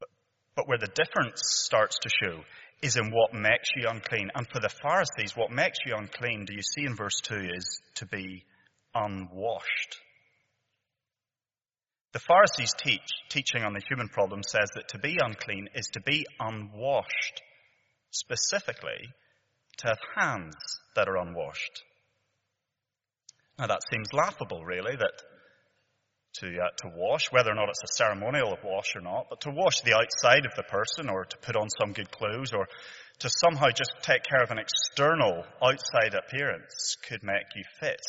But, 0.00 0.08
but 0.56 0.68
where 0.68 0.78
the 0.78 0.88
difference 0.94 1.42
starts 1.44 1.98
to 2.00 2.08
show 2.08 2.40
is 2.84 2.96
in 2.96 3.10
what 3.10 3.32
makes 3.32 3.70
you 3.74 3.88
unclean. 3.88 4.30
And 4.34 4.46
for 4.46 4.60
the 4.60 4.68
Pharisees, 4.68 5.34
what 5.34 5.50
makes 5.50 5.78
you 5.86 5.94
unclean, 5.96 6.44
do 6.44 6.52
you 6.52 6.60
see 6.60 6.84
in 6.84 6.94
verse 6.94 7.18
2, 7.22 7.34
is 7.56 7.80
to 7.94 8.06
be 8.06 8.44
unwashed. 8.94 9.96
The 12.12 12.20
Pharisees' 12.20 12.74
teach, 12.76 13.08
teaching 13.30 13.64
on 13.64 13.72
the 13.72 13.82
human 13.88 14.08
problem 14.08 14.42
says 14.42 14.68
that 14.74 14.88
to 14.88 14.98
be 14.98 15.16
unclean 15.18 15.70
is 15.74 15.86
to 15.94 16.00
be 16.00 16.26
unwashed, 16.38 17.42
specifically 18.10 19.08
to 19.78 19.86
have 19.88 19.98
hands 20.14 20.54
that 20.94 21.08
are 21.08 21.16
unwashed. 21.16 21.82
Now 23.58 23.66
that 23.66 23.80
seems 23.90 24.12
laughable, 24.12 24.62
really, 24.62 24.94
that 24.94 25.22
to, 26.40 26.46
uh, 26.46 26.68
to 26.78 26.96
wash, 26.96 27.30
whether 27.30 27.50
or 27.50 27.54
not 27.54 27.68
it's 27.68 27.82
a 27.84 27.96
ceremonial 27.96 28.52
of 28.52 28.58
wash 28.64 28.96
or 28.96 29.00
not, 29.00 29.26
but 29.30 29.40
to 29.42 29.50
wash 29.50 29.80
the 29.82 29.94
outside 29.94 30.46
of 30.46 30.54
the 30.56 30.64
person 30.64 31.08
or 31.08 31.24
to 31.24 31.36
put 31.38 31.56
on 31.56 31.68
some 31.70 31.92
good 31.92 32.10
clothes 32.10 32.52
or 32.52 32.66
to 33.20 33.30
somehow 33.30 33.68
just 33.70 33.94
take 34.02 34.24
care 34.24 34.42
of 34.42 34.50
an 34.50 34.58
external 34.58 35.44
outside 35.62 36.14
appearance 36.14 36.96
could 37.06 37.22
make 37.22 37.46
you 37.54 37.62
fit 37.80 38.00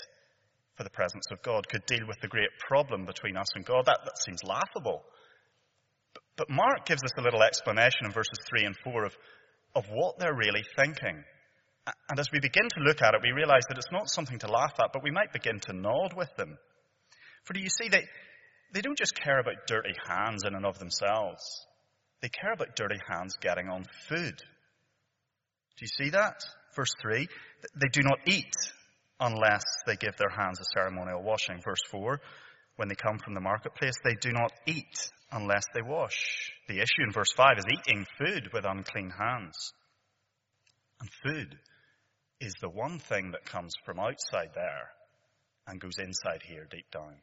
for 0.75 0.83
the 0.83 0.89
presence 0.89 1.25
of 1.31 1.41
God, 1.41 1.67
could 1.69 1.85
deal 1.85 2.05
with 2.07 2.19
the 2.21 2.27
great 2.27 2.49
problem 2.67 3.05
between 3.05 3.37
us 3.37 3.47
and 3.55 3.63
God. 3.63 3.85
That, 3.85 3.99
that 4.03 4.17
seems 4.17 4.43
laughable. 4.43 5.03
But, 6.13 6.23
but 6.37 6.49
Mark 6.49 6.85
gives 6.85 7.03
us 7.03 7.17
a 7.17 7.21
little 7.21 7.43
explanation 7.43 8.05
in 8.05 8.11
verses 8.11 8.39
3 8.49 8.65
and 8.65 8.75
4 8.83 9.05
of, 9.05 9.17
of 9.75 9.85
what 9.89 10.19
they're 10.19 10.35
really 10.35 10.63
thinking. 10.75 11.23
And 12.09 12.19
as 12.19 12.31
we 12.33 12.39
begin 12.39 12.67
to 12.67 12.83
look 12.83 13.01
at 13.01 13.13
it, 13.13 13.21
we 13.21 13.31
realize 13.31 13.63
that 13.69 13.77
it's 13.77 13.91
not 13.91 14.09
something 14.09 14.39
to 14.39 14.51
laugh 14.51 14.73
at, 14.79 14.91
but 14.91 15.03
we 15.03 15.11
might 15.11 15.31
begin 15.31 15.59
to 15.61 15.73
nod 15.73 16.13
with 16.15 16.35
them. 16.35 16.57
For 17.45 17.53
do 17.53 17.59
you 17.61 17.69
see, 17.69 17.89
they, 17.89 18.03
they 18.73 18.81
don't 18.81 18.97
just 18.97 19.15
care 19.15 19.39
about 19.39 19.67
dirty 19.67 19.93
hands 20.07 20.43
in 20.45 20.55
and 20.55 20.65
of 20.65 20.79
themselves. 20.79 21.43
They 22.21 22.29
care 22.29 22.53
about 22.53 22.75
dirty 22.75 22.99
hands 23.07 23.37
getting 23.39 23.69
on 23.69 23.85
food. 24.07 24.37
Do 25.77 25.81
you 25.81 25.87
see 25.87 26.09
that? 26.11 26.43
Verse 26.75 26.91
3. 27.01 27.27
They 27.75 27.87
do 27.91 28.01
not 28.03 28.19
eat 28.25 28.53
unless 29.19 29.63
they 29.85 29.95
give 29.95 30.17
their 30.17 30.29
hands 30.29 30.59
a 30.59 30.65
ceremonial 30.73 31.21
washing. 31.21 31.61
Verse 31.63 31.81
4 31.91 32.19
When 32.77 32.87
they 32.87 32.95
come 32.95 33.19
from 33.19 33.33
the 33.33 33.41
marketplace, 33.41 33.95
they 34.03 34.15
do 34.15 34.31
not 34.31 34.51
eat 34.65 35.11
unless 35.31 35.65
they 35.73 35.81
wash. 35.81 36.51
The 36.67 36.79
issue 36.79 37.03
in 37.05 37.11
verse 37.11 37.31
5 37.35 37.57
is 37.59 37.65
eating 37.71 38.05
food 38.17 38.49
with 38.53 38.65
unclean 38.65 39.11
hands. 39.11 39.73
And 40.99 41.09
food 41.23 41.55
is 42.39 42.53
the 42.61 42.69
one 42.69 42.99
thing 42.99 43.31
that 43.31 43.45
comes 43.45 43.73
from 43.85 43.99
outside 43.99 44.49
there 44.55 44.89
and 45.67 45.79
goes 45.79 45.99
inside 45.99 46.41
here 46.43 46.67
deep 46.69 46.89
down. 46.91 47.15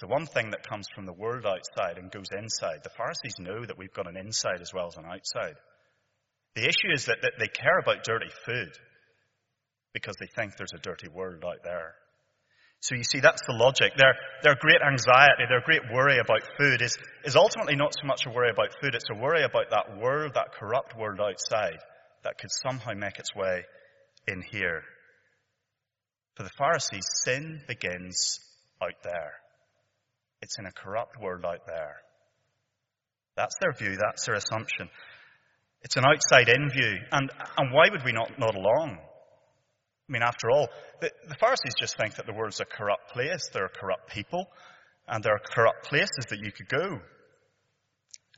The 0.00 0.08
one 0.08 0.26
thing 0.26 0.50
that 0.50 0.68
comes 0.68 0.88
from 0.94 1.06
the 1.06 1.12
world 1.12 1.46
outside 1.46 1.98
and 1.98 2.10
goes 2.10 2.28
inside. 2.36 2.82
The 2.82 2.90
Pharisees 2.96 3.38
know 3.38 3.64
that 3.64 3.78
we've 3.78 3.94
got 3.94 4.08
an 4.08 4.16
inside 4.16 4.60
as 4.60 4.72
well 4.74 4.88
as 4.88 4.96
an 4.96 5.04
outside. 5.06 5.54
The 6.56 6.64
issue 6.64 6.92
is 6.92 7.06
that, 7.06 7.18
that 7.22 7.34
they 7.38 7.46
care 7.46 7.78
about 7.78 8.04
dirty 8.04 8.30
food 8.44 8.72
because 9.92 10.16
they 10.18 10.26
think 10.34 10.56
there's 10.56 10.74
a 10.74 10.82
dirty 10.82 11.08
world 11.08 11.44
out 11.44 11.62
there. 11.62 11.94
So 12.80 12.96
you 12.96 13.04
see, 13.04 13.20
that's 13.20 13.46
the 13.46 13.54
logic. 13.54 13.92
Their, 13.96 14.14
their 14.42 14.56
great 14.60 14.82
anxiety, 14.82 15.44
their 15.48 15.62
great 15.64 15.82
worry 15.92 16.18
about 16.18 16.42
food 16.58 16.82
is, 16.82 16.98
is 17.24 17.36
ultimately 17.36 17.76
not 17.76 17.94
so 17.94 18.06
much 18.06 18.26
a 18.26 18.30
worry 18.30 18.50
about 18.50 18.74
food, 18.82 18.94
it's 18.94 19.08
a 19.10 19.18
worry 19.18 19.42
about 19.42 19.70
that 19.70 19.96
world, 19.96 20.32
that 20.34 20.52
corrupt 20.58 20.98
world 20.98 21.20
outside 21.20 21.78
that 22.24 22.36
could 22.38 22.50
somehow 22.50 22.92
make 22.92 23.18
its 23.18 23.34
way 23.34 23.64
in 24.26 24.42
here. 24.50 24.82
For 26.36 26.42
the 26.42 26.50
Pharisees, 26.58 27.06
sin 27.24 27.62
begins 27.68 28.40
out 28.82 29.00
there. 29.02 29.43
It's 30.44 30.58
in 30.58 30.66
a 30.66 30.72
corrupt 30.72 31.18
world 31.18 31.42
out 31.46 31.66
there. 31.66 31.96
That's 33.34 33.56
their 33.62 33.72
view, 33.72 33.96
that's 33.96 34.26
their 34.26 34.34
assumption. 34.34 34.90
It's 35.80 35.96
an 35.96 36.04
outside 36.04 36.50
in 36.50 36.68
view. 36.68 36.98
And, 37.10 37.30
and 37.56 37.72
why 37.72 37.86
would 37.90 38.04
we 38.04 38.12
not 38.12 38.38
nod 38.38 38.54
along? 38.54 38.98
I 39.00 40.12
mean, 40.12 40.20
after 40.20 40.50
all, 40.50 40.68
the, 41.00 41.10
the 41.26 41.34
Pharisees 41.36 41.72
just 41.80 41.96
think 41.96 42.16
that 42.16 42.26
the 42.26 42.34
world's 42.34 42.60
a 42.60 42.66
corrupt 42.66 43.10
place, 43.14 43.48
there 43.54 43.64
are 43.64 43.70
corrupt 43.70 44.10
people, 44.12 44.44
and 45.08 45.24
there 45.24 45.32
are 45.32 45.40
corrupt 45.40 45.86
places 45.86 46.26
that 46.28 46.40
you 46.40 46.52
could 46.52 46.68
go. 46.68 46.98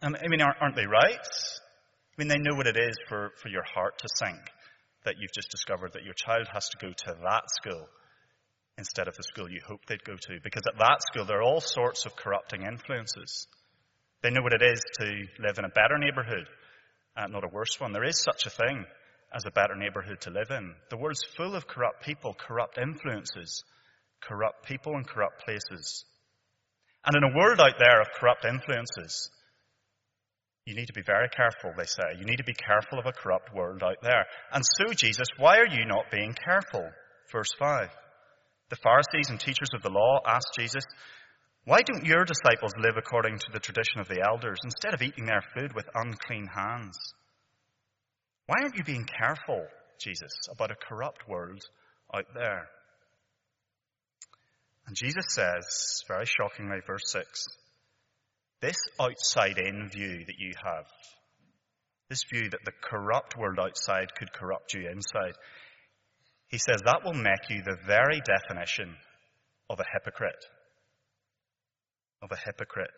And, 0.01 0.15
I 0.15 0.29
mean, 0.29 0.41
aren't, 0.41 0.77
they 0.77 0.87
right? 0.87 1.19
I 1.19 2.15
mean, 2.19 2.29
they 2.29 2.39
know 2.39 2.55
what 2.55 2.69
it 2.69 2.77
is 2.77 2.97
for, 3.09 3.33
for 3.43 3.49
your 3.49 3.65
heart 3.65 3.99
to 3.99 4.09
sink, 4.15 4.39
that 5.05 5.17
you've 5.19 5.35
just 5.35 5.51
discovered 5.51 5.95
that 5.95 6.05
your 6.05 6.15
child 6.15 6.47
has 6.53 6.69
to 6.69 6.79
go 6.79 6.93
to 6.93 7.17
that 7.25 7.51
school 7.51 7.89
instead 8.79 9.09
of 9.09 9.17
the 9.17 9.23
school 9.23 9.51
you 9.51 9.61
hoped 9.67 9.89
they'd 9.89 10.05
go 10.05 10.17
to, 10.17 10.39
because 10.43 10.65
at 10.67 10.79
that 10.79 11.03
school 11.03 11.25
there 11.25 11.39
are 11.39 11.43
all 11.43 11.61
sorts 11.61 12.07
of 12.07 12.17
corrupting 12.17 12.63
influences. 12.63 13.47
They 14.23 14.31
know 14.31 14.43
what 14.43 14.55
it 14.55 14.63
is 14.63 14.83
to 14.99 15.05
live 15.39 15.59
in 15.59 15.65
a 15.65 15.69
better 15.69 15.99
neighborhood, 15.99 16.47
uh, 17.17 17.27
not 17.29 17.45
a 17.45 17.53
worse 17.53 17.79
one. 17.81 17.93
There 17.93 18.05
is 18.05 18.23
such 18.23 18.47
a 18.47 18.51
thing 18.51 18.85
as 19.35 19.45
a 19.47 19.51
better 19.51 19.75
neighborhood 19.77 20.21
to 20.23 20.31
live 20.31 20.51
in. 20.51 20.75
The 20.91 20.97
world's 20.97 21.25
full 21.37 21.55
of 21.55 21.67
corrupt 21.67 22.05
people, 22.05 22.35
corrupt 22.35 22.79
influences, 22.79 23.65
corrupt 24.23 24.67
people 24.67 24.95
and 24.95 25.07
corrupt 25.07 25.45
places. 25.45 26.05
And 27.05 27.17
in 27.17 27.23
a 27.23 27.37
world 27.37 27.61
out 27.61 27.79
there 27.79 28.01
of 28.01 28.09
corrupt 28.19 28.45
influences, 28.45 29.31
you 30.65 30.75
need 30.75 30.87
to 30.87 30.93
be 30.93 31.03
very 31.07 31.29
careful, 31.29 31.73
they 31.77 31.85
say. 31.85 32.19
You 32.19 32.25
need 32.25 32.39
to 32.39 32.45
be 32.45 32.55
careful 32.55 32.99
of 32.99 33.07
a 33.07 33.13
corrupt 33.13 33.55
world 33.55 33.83
out 33.85 33.99
there. 34.03 34.27
And 34.53 34.65
so, 34.65 34.93
Jesus, 34.93 35.29
why 35.39 35.59
are 35.59 35.69
you 35.69 35.87
not 35.87 36.11
being 36.11 36.35
careful? 36.35 36.91
Verse 37.31 37.53
5. 37.59 37.89
The 38.69 38.77
Pharisees 38.77 39.31
and 39.31 39.39
teachers 39.39 39.71
of 39.75 39.83
the 39.83 39.91
law 39.91 40.21
asked 40.27 40.57
Jesus, 40.59 40.85
Why 41.65 41.83
don't 41.83 42.05
your 42.05 42.25
disciples 42.25 42.73
live 42.79 42.97
according 42.97 43.39
to 43.39 43.53
the 43.53 43.61
tradition 43.61 44.01
of 44.01 44.09
the 44.09 44.23
elders 44.27 44.59
instead 44.65 44.95
of 44.95 45.03
eating 45.03 45.27
their 45.27 45.45
food 45.55 45.73
with 45.75 45.89
unclean 45.95 46.49
hands? 46.49 46.99
Why 48.47 48.57
aren't 48.63 48.77
you 48.77 48.85
being 48.85 49.07
careful, 49.07 49.67
Jesus, 50.01 50.33
about 50.51 50.71
a 50.71 50.77
corrupt 50.77 51.29
world 51.29 51.63
out 52.15 52.27
there? 52.35 52.69
And 54.87 54.97
Jesus 54.97 55.25
says, 55.31 56.03
very 56.07 56.27
shockingly, 56.27 56.79
verse 56.87 57.11
6, 57.11 57.47
this 58.61 58.77
outside 59.01 59.59
in 59.59 59.89
view 59.91 60.25
that 60.27 60.39
you 60.39 60.53
have, 60.65 60.87
this 62.09 62.23
view 62.33 62.49
that 62.51 62.65
the 62.65 62.73
corrupt 62.83 63.37
world 63.37 63.59
outside 63.59 64.15
could 64.17 64.33
corrupt 64.33 64.75
you 64.75 64.89
inside, 64.89 65.35
he 66.49 66.59
says 66.59 66.83
that 66.85 67.05
will 67.05 67.15
make 67.15 67.51
you 67.51 67.63
the 67.63 67.77
very 67.87 68.21
definition 68.21 68.95
of 69.69 69.81
a 69.81 69.85
hypocrite. 69.93 70.45
Of 72.23 72.31
a 72.33 72.37
hypocrite. 72.37 72.91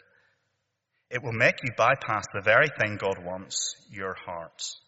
It 1.11 1.23
will 1.23 1.33
make 1.33 1.55
you 1.63 1.71
bypass 1.77 2.25
the 2.35 2.43
very 2.43 2.69
thing 2.79 2.99
God 3.01 3.25
wants, 3.25 3.75
your 3.91 4.15
hearts. 4.27 4.79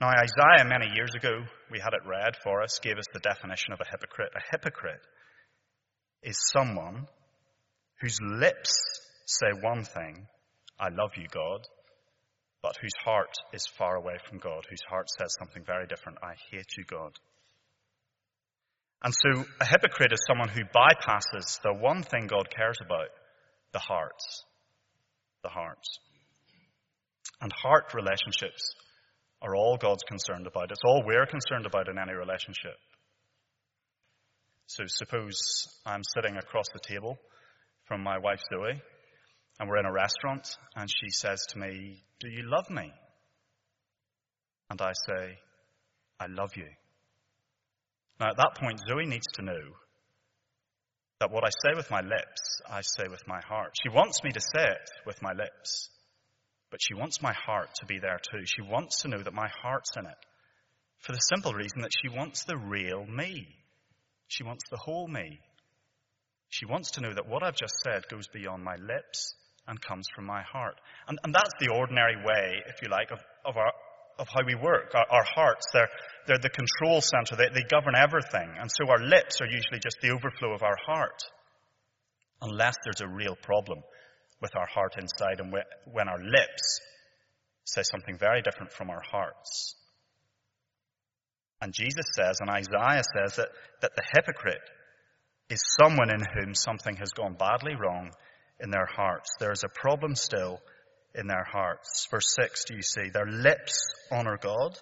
Now, 0.00 0.08
Isaiah, 0.08 0.68
many 0.68 0.94
years 0.94 1.14
ago, 1.16 1.40
we 1.70 1.78
had 1.78 1.94
it 1.94 2.06
read 2.06 2.36
for 2.44 2.62
us, 2.62 2.78
gave 2.82 2.98
us 2.98 3.06
the 3.14 3.20
definition 3.20 3.72
of 3.72 3.80
a 3.80 3.90
hypocrite. 3.90 4.32
A 4.36 4.50
hypocrite 4.50 5.00
is 6.22 6.36
someone 6.52 7.06
whose 8.02 8.18
lips 8.20 8.74
say 9.24 9.46
one 9.62 9.84
thing, 9.84 10.26
I 10.78 10.90
love 10.90 11.12
you, 11.16 11.26
God, 11.30 11.60
but 12.62 12.76
whose 12.82 12.92
heart 13.04 13.32
is 13.54 13.66
far 13.78 13.96
away 13.96 14.16
from 14.28 14.38
God, 14.38 14.64
whose 14.68 14.84
heart 14.90 15.08
says 15.08 15.34
something 15.38 15.64
very 15.64 15.86
different. 15.86 16.18
I 16.22 16.34
hate 16.50 16.76
you, 16.76 16.84
God. 16.84 17.12
And 19.02 19.14
so 19.14 19.44
a 19.60 19.66
hypocrite 19.66 20.12
is 20.12 20.24
someone 20.26 20.48
who 20.48 20.62
bypasses 20.64 21.60
the 21.62 21.74
one 21.74 22.02
thing 22.02 22.26
God 22.26 22.48
cares 22.54 22.78
about, 22.84 23.08
the 23.72 23.78
hearts. 23.78 24.44
The 25.42 25.50
hearts. 25.50 25.98
And 27.40 27.52
heart 27.52 27.92
relationships 27.94 28.74
are 29.42 29.54
all 29.54 29.76
God's 29.76 30.02
concerned 30.08 30.46
about. 30.46 30.70
It's 30.70 30.80
all 30.84 31.02
we're 31.04 31.26
concerned 31.26 31.66
about 31.66 31.88
in 31.88 31.98
any 31.98 32.14
relationship. 32.14 32.76
So 34.66 34.84
suppose 34.86 35.68
I'm 35.84 36.02
sitting 36.16 36.36
across 36.36 36.66
the 36.72 36.80
table 36.80 37.18
from 37.86 38.02
my 38.02 38.18
wife 38.18 38.40
Zoe, 38.52 38.80
and 39.60 39.68
we're 39.68 39.78
in 39.78 39.86
a 39.86 39.92
restaurant, 39.92 40.48
and 40.74 40.90
she 40.90 41.10
says 41.10 41.40
to 41.50 41.58
me, 41.58 42.02
Do 42.18 42.28
you 42.28 42.42
love 42.44 42.68
me? 42.70 42.90
And 44.70 44.80
I 44.80 44.92
say, 45.06 45.38
I 46.18 46.26
love 46.26 46.56
you. 46.56 46.66
Now, 48.18 48.30
at 48.30 48.36
that 48.36 48.56
point, 48.60 48.80
Zoe 48.88 49.06
needs 49.06 49.26
to 49.34 49.44
know 49.44 49.74
that 51.20 51.30
what 51.30 51.44
I 51.44 51.50
say 51.64 51.74
with 51.74 51.90
my 51.90 52.00
lips, 52.00 52.60
I 52.68 52.80
say 52.82 53.08
with 53.08 53.26
my 53.26 53.40
heart. 53.46 53.74
She 53.82 53.88
wants 53.88 54.22
me 54.22 54.30
to 54.32 54.40
say 54.40 54.64
it 54.64 54.90
with 55.06 55.22
my 55.22 55.32
lips, 55.32 55.88
but 56.70 56.80
she 56.82 56.94
wants 56.94 57.22
my 57.22 57.32
heart 57.32 57.70
to 57.80 57.86
be 57.86 57.98
there 57.98 58.18
too. 58.18 58.44
She 58.44 58.62
wants 58.62 59.02
to 59.02 59.08
know 59.08 59.22
that 59.22 59.32
my 59.32 59.48
heart's 59.62 59.96
in 59.96 60.06
it 60.06 60.18
for 61.00 61.12
the 61.12 61.18
simple 61.18 61.52
reason 61.52 61.82
that 61.82 61.92
she 61.92 62.08
wants 62.08 62.44
the 62.44 62.56
real 62.56 63.06
me. 63.06 63.46
She 64.28 64.42
wants 64.42 64.64
the 64.70 64.76
whole 64.76 65.06
me. 65.06 65.40
She 66.48 66.66
wants 66.66 66.92
to 66.92 67.00
know 67.00 67.14
that 67.14 67.28
what 67.28 67.42
I've 67.42 67.56
just 67.56 67.76
said 67.84 68.08
goes 68.08 68.28
beyond 68.28 68.64
my 68.64 68.76
lips 68.76 69.34
and 69.66 69.80
comes 69.80 70.06
from 70.14 70.26
my 70.26 70.42
heart. 70.42 70.80
And, 71.08 71.18
and 71.24 71.34
that's 71.34 71.52
the 71.60 71.74
ordinary 71.74 72.16
way, 72.16 72.62
if 72.66 72.82
you 72.82 72.88
like, 72.88 73.10
of, 73.10 73.18
of, 73.44 73.56
our, 73.56 73.72
of 74.18 74.28
how 74.28 74.44
we 74.44 74.54
work. 74.54 74.92
Our, 74.94 75.06
our 75.10 75.24
hearts, 75.34 75.66
they're, 75.72 75.88
they're 76.26 76.38
the 76.38 76.50
control 76.50 77.00
center, 77.00 77.36
they, 77.36 77.48
they 77.54 77.66
govern 77.68 77.94
everything. 77.96 78.48
And 78.58 78.70
so 78.70 78.88
our 78.90 79.00
lips 79.00 79.40
are 79.40 79.46
usually 79.46 79.80
just 79.80 79.98
the 80.00 80.10
overflow 80.10 80.54
of 80.54 80.62
our 80.62 80.76
heart. 80.86 81.22
Unless 82.40 82.76
there's 82.84 83.00
a 83.00 83.08
real 83.08 83.36
problem 83.42 83.80
with 84.40 84.54
our 84.56 84.66
heart 84.66 84.96
inside 84.98 85.40
and 85.40 85.54
when 85.90 86.08
our 86.08 86.22
lips 86.22 86.80
say 87.64 87.82
something 87.82 88.18
very 88.18 88.42
different 88.42 88.72
from 88.72 88.90
our 88.90 89.02
hearts. 89.10 89.74
And 91.60 91.72
Jesus 91.72 92.04
says, 92.14 92.38
and 92.40 92.50
Isaiah 92.50 93.02
says, 93.16 93.36
that, 93.36 93.48
that 93.80 93.92
the 93.96 94.02
hypocrite 94.14 94.60
is 95.48 95.62
someone 95.80 96.10
in 96.10 96.20
whom 96.20 96.54
something 96.54 96.96
has 96.96 97.12
gone 97.12 97.34
badly 97.38 97.74
wrong 97.74 98.10
in 98.60 98.70
their 98.70 98.86
hearts. 98.86 99.30
There 99.40 99.52
is 99.52 99.64
a 99.64 99.80
problem 99.80 100.14
still 100.14 100.60
in 101.16 101.26
their 101.26 101.44
hearts. 101.44 102.06
Verse 102.10 102.34
6, 102.40 102.64
do 102.66 102.74
you 102.76 102.82
see? 102.82 103.10
Their 103.10 103.26
lips 103.26 103.94
honor 104.10 104.38
God, 104.40 104.76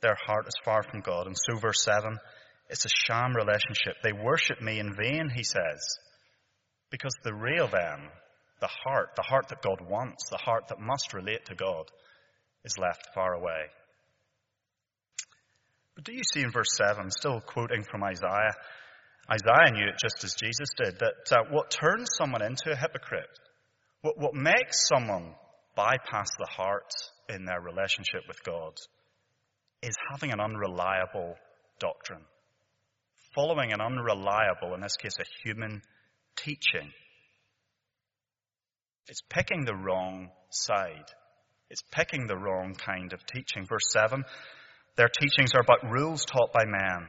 their 0.00 0.16
heart 0.26 0.46
is 0.46 0.54
far 0.64 0.82
from 0.82 1.00
God. 1.00 1.26
And 1.26 1.36
so, 1.36 1.58
verse 1.58 1.82
7, 1.84 2.18
it's 2.68 2.84
a 2.84 2.88
sham 3.06 3.34
relationship. 3.34 3.96
They 4.02 4.12
worship 4.12 4.60
me 4.60 4.78
in 4.78 4.94
vain, 4.94 5.30
he 5.34 5.44
says, 5.44 5.98
because 6.90 7.14
the 7.22 7.34
real 7.34 7.68
them, 7.68 8.08
the 8.60 8.68
heart, 8.84 9.10
the 9.16 9.22
heart 9.22 9.48
that 9.48 9.62
God 9.62 9.80
wants, 9.88 10.28
the 10.30 10.38
heart 10.38 10.68
that 10.68 10.80
must 10.80 11.14
relate 11.14 11.46
to 11.46 11.54
God, 11.54 11.90
is 12.64 12.78
left 12.78 13.08
far 13.14 13.34
away. 13.34 13.66
But 15.94 16.04
do 16.04 16.12
you 16.12 16.22
see 16.32 16.40
in 16.40 16.50
verse 16.50 16.76
7, 16.76 17.10
still 17.10 17.40
quoting 17.40 17.82
from 17.82 18.04
Isaiah, 18.04 18.54
Isaiah 19.30 19.72
knew 19.72 19.86
it 19.86 20.00
just 20.02 20.24
as 20.24 20.34
Jesus 20.34 20.68
did, 20.76 20.98
that 20.98 21.36
uh, 21.36 21.44
what 21.50 21.70
turns 21.70 22.10
someone 22.16 22.42
into 22.42 22.72
a 22.72 22.76
hypocrite, 22.76 23.28
what, 24.00 24.18
what 24.18 24.34
makes 24.34 24.88
someone 24.88 25.34
bypass 25.74 26.30
the 26.38 26.48
heart 26.50 26.92
in 27.28 27.44
their 27.44 27.60
relationship 27.60 28.22
with 28.28 28.42
God, 28.44 28.74
is 29.82 29.94
having 30.10 30.32
an 30.32 30.40
unreliable 30.40 31.34
doctrine. 31.78 32.24
Following 33.34 33.72
an 33.72 33.80
unreliable, 33.80 34.74
in 34.74 34.80
this 34.80 34.96
case, 34.96 35.16
a 35.18 35.24
human 35.44 35.82
teaching. 36.36 36.92
It's 39.08 39.22
picking 39.28 39.64
the 39.64 39.74
wrong 39.74 40.30
side. 40.50 41.10
It's 41.70 41.82
picking 41.90 42.26
the 42.26 42.36
wrong 42.36 42.74
kind 42.74 43.12
of 43.12 43.20
teaching. 43.26 43.66
Verse 43.66 43.90
7 43.90 44.24
their 44.96 45.08
teachings 45.08 45.54
are 45.54 45.64
but 45.66 45.90
rules 45.90 46.24
taught 46.24 46.52
by 46.52 46.64
man. 46.66 47.08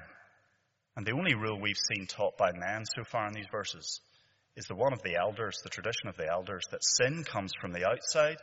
And 0.96 1.06
the 1.06 1.14
only 1.14 1.36
rule 1.36 1.60
we've 1.60 1.76
seen 1.76 2.08
taught 2.08 2.38
by 2.38 2.52
man 2.54 2.84
so 2.86 3.04
far 3.04 3.28
in 3.28 3.34
these 3.34 3.48
verses 3.52 4.00
is 4.56 4.66
the 4.66 4.76
one 4.76 4.94
of 4.94 5.02
the 5.04 5.16
elders, 5.16 5.58
the 5.64 5.70
tradition 5.70 6.08
of 6.08 6.16
the 6.16 6.30
elders, 6.30 6.64
that 6.72 6.84
sin 6.84 7.24
comes 7.24 7.52
from 7.60 7.74
the 7.74 7.86
outside, 7.86 8.38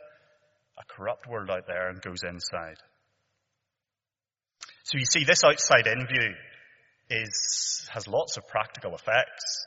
a 0.77 0.83
corrupt 0.93 1.27
world 1.27 1.49
out 1.49 1.67
there, 1.67 1.89
and 1.89 2.01
goes 2.01 2.23
inside. 2.23 2.77
So 4.83 4.97
you 4.97 5.05
see, 5.05 5.23
this 5.23 5.43
outside 5.43 5.87
in 5.87 6.07
view 6.07 6.33
is, 7.09 7.89
has 7.93 8.07
lots 8.07 8.37
of 8.37 8.47
practical 8.47 8.95
effects, 8.95 9.65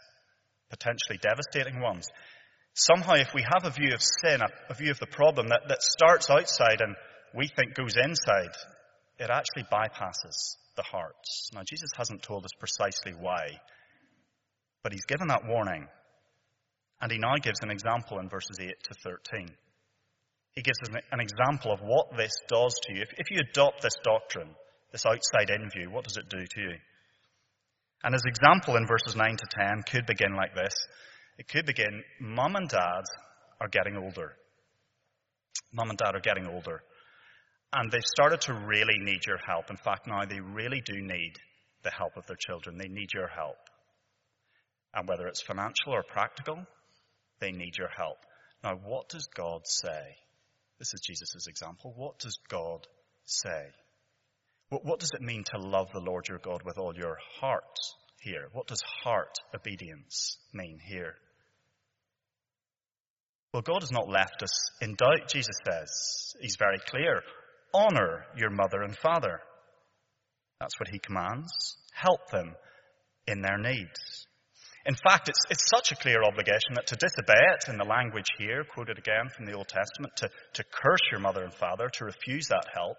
potentially 0.70 1.18
devastating 1.20 1.80
ones. 1.80 2.08
Somehow, 2.74 3.14
if 3.14 3.32
we 3.34 3.42
have 3.42 3.64
a 3.64 3.70
view 3.70 3.92
of 3.94 4.02
sin, 4.02 4.40
a, 4.40 4.48
a 4.72 4.74
view 4.74 4.90
of 4.90 4.98
the 4.98 5.06
problem 5.06 5.48
that, 5.48 5.62
that 5.68 5.82
starts 5.82 6.28
outside 6.30 6.80
and 6.80 6.96
we 7.34 7.48
think 7.48 7.74
goes 7.74 7.94
inside, 7.96 8.54
it 9.18 9.30
actually 9.30 9.64
bypasses 9.72 10.56
the 10.76 10.82
hearts. 10.82 11.50
Now, 11.54 11.62
Jesus 11.64 11.90
hasn't 11.96 12.22
told 12.22 12.44
us 12.44 12.50
precisely 12.58 13.12
why, 13.12 13.46
but 14.82 14.92
he's 14.92 15.04
given 15.04 15.28
that 15.28 15.46
warning. 15.46 15.86
And 17.00 17.12
he 17.12 17.18
now 17.18 17.34
gives 17.40 17.60
an 17.62 17.70
example 17.70 18.18
in 18.18 18.28
verses 18.28 18.58
8 18.60 18.68
to 18.68 18.94
13. 19.04 19.48
He 20.54 20.62
gives 20.62 20.78
us 20.82 21.02
an 21.10 21.20
example 21.20 21.72
of 21.72 21.80
what 21.80 22.16
this 22.16 22.32
does 22.48 22.74
to 22.84 22.94
you. 22.94 23.02
If, 23.02 23.12
if 23.18 23.30
you 23.30 23.40
adopt 23.40 23.82
this 23.82 23.96
doctrine, 24.04 24.54
this 24.92 25.04
outside 25.04 25.50
in 25.50 25.68
view, 25.70 25.90
what 25.90 26.04
does 26.04 26.16
it 26.16 26.28
do 26.28 26.38
to 26.38 26.60
you? 26.60 26.76
And 28.04 28.12
his 28.12 28.24
example 28.26 28.76
in 28.76 28.86
verses 28.86 29.16
9 29.16 29.36
to 29.36 29.46
10 29.58 29.82
could 29.90 30.06
begin 30.06 30.36
like 30.36 30.54
this. 30.54 30.74
It 31.38 31.48
could 31.48 31.66
begin, 31.66 32.04
Mum 32.20 32.54
and 32.54 32.68
Dad 32.68 33.02
are 33.60 33.68
getting 33.68 33.96
older. 33.96 34.36
Mum 35.72 35.90
and 35.90 35.98
Dad 35.98 36.14
are 36.14 36.20
getting 36.20 36.46
older. 36.46 36.82
And 37.72 37.90
they've 37.90 38.04
started 38.04 38.42
to 38.42 38.54
really 38.54 38.98
need 38.98 39.26
your 39.26 39.38
help. 39.44 39.70
In 39.70 39.76
fact, 39.76 40.06
now 40.06 40.24
they 40.24 40.38
really 40.38 40.80
do 40.84 41.00
need 41.00 41.32
the 41.82 41.90
help 41.90 42.16
of 42.16 42.26
their 42.26 42.36
children. 42.38 42.78
They 42.78 42.88
need 42.88 43.08
your 43.12 43.26
help. 43.26 43.56
And 44.94 45.08
whether 45.08 45.26
it's 45.26 45.42
financial 45.42 45.92
or 45.92 46.04
practical, 46.04 46.64
they 47.40 47.50
need 47.50 47.76
your 47.76 47.88
help. 47.88 48.18
Now, 48.62 48.76
what 48.84 49.08
does 49.08 49.26
God 49.34 49.62
say? 49.64 50.16
This 50.84 51.00
is 51.00 51.00
Jesus' 51.00 51.46
example. 51.46 51.94
What 51.96 52.18
does 52.18 52.38
God 52.50 52.86
say? 53.24 53.70
What, 54.68 54.84
what 54.84 55.00
does 55.00 55.12
it 55.14 55.22
mean 55.22 55.42
to 55.44 55.58
love 55.58 55.88
the 55.94 56.00
Lord 56.00 56.28
your 56.28 56.40
God 56.40 56.60
with 56.62 56.76
all 56.76 56.94
your 56.94 57.16
heart 57.40 57.78
here? 58.20 58.48
What 58.52 58.66
does 58.66 58.82
heart 59.02 59.34
obedience 59.54 60.36
mean 60.52 60.78
here? 60.86 61.14
Well, 63.54 63.62
God 63.62 63.80
has 63.80 63.92
not 63.92 64.10
left 64.10 64.42
us 64.42 64.70
in 64.82 64.94
doubt, 64.94 65.26
Jesus 65.30 65.56
says. 65.66 66.36
He's 66.42 66.56
very 66.58 66.80
clear. 66.86 67.22
Honor 67.72 68.26
your 68.36 68.50
mother 68.50 68.82
and 68.82 68.94
father. 68.94 69.40
That's 70.60 70.78
what 70.78 70.90
he 70.90 70.98
commands. 70.98 71.78
Help 71.94 72.28
them 72.30 72.56
in 73.26 73.40
their 73.40 73.56
needs. 73.56 74.23
In 74.86 74.94
fact, 74.94 75.28
it's, 75.28 75.40
it's 75.50 75.70
such 75.74 75.92
a 75.92 76.00
clear 76.00 76.22
obligation 76.22 76.74
that 76.74 76.86
to 76.88 76.96
disobey 76.96 77.40
it 77.54 77.70
in 77.70 77.78
the 77.78 77.84
language 77.84 78.26
here, 78.38 78.64
quoted 78.64 78.98
again 78.98 79.30
from 79.34 79.46
the 79.46 79.54
Old 79.54 79.68
Testament, 79.68 80.14
to, 80.16 80.28
to 80.54 80.64
curse 80.64 81.00
your 81.10 81.20
mother 81.20 81.42
and 81.42 81.54
father, 81.54 81.88
to 81.88 82.04
refuse 82.04 82.48
that 82.48 82.66
help, 82.74 82.98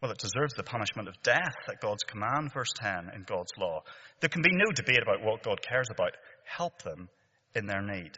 well, 0.00 0.12
it 0.12 0.18
deserves 0.18 0.54
the 0.54 0.62
punishment 0.62 1.08
of 1.08 1.20
death 1.24 1.56
at 1.68 1.80
God's 1.80 2.04
command, 2.04 2.52
verse 2.54 2.72
10, 2.80 3.10
in 3.16 3.24
God's 3.24 3.50
law. 3.58 3.82
There 4.20 4.28
can 4.28 4.42
be 4.42 4.52
no 4.52 4.70
debate 4.72 5.02
about 5.02 5.24
what 5.24 5.42
God 5.42 5.60
cares 5.60 5.88
about. 5.90 6.12
Help 6.44 6.82
them 6.82 7.08
in 7.54 7.66
their 7.66 7.82
need. 7.82 8.12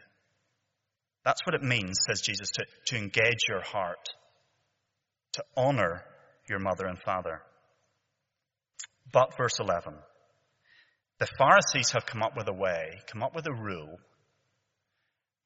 That's 1.24 1.44
what 1.46 1.54
it 1.54 1.62
means, 1.62 1.98
says 2.06 2.20
Jesus, 2.20 2.50
to, 2.52 2.64
to 2.88 2.96
engage 2.98 3.48
your 3.48 3.62
heart 3.62 4.09
to 5.33 5.44
honor 5.56 6.04
your 6.48 6.59
mother 6.59 6.87
and 6.87 6.98
father. 6.98 7.40
But, 9.12 9.37
verse 9.37 9.59
11, 9.59 9.94
the 11.20 11.28
Pharisees 11.38 11.92
have 11.92 12.06
come 12.06 12.22
up 12.22 12.37
with 12.37 12.48
a 12.48 12.52
way, 12.52 12.98
come 13.12 13.22
up 13.22 13.35
with 13.35 13.46
a 13.46 13.52
rule 13.52 13.98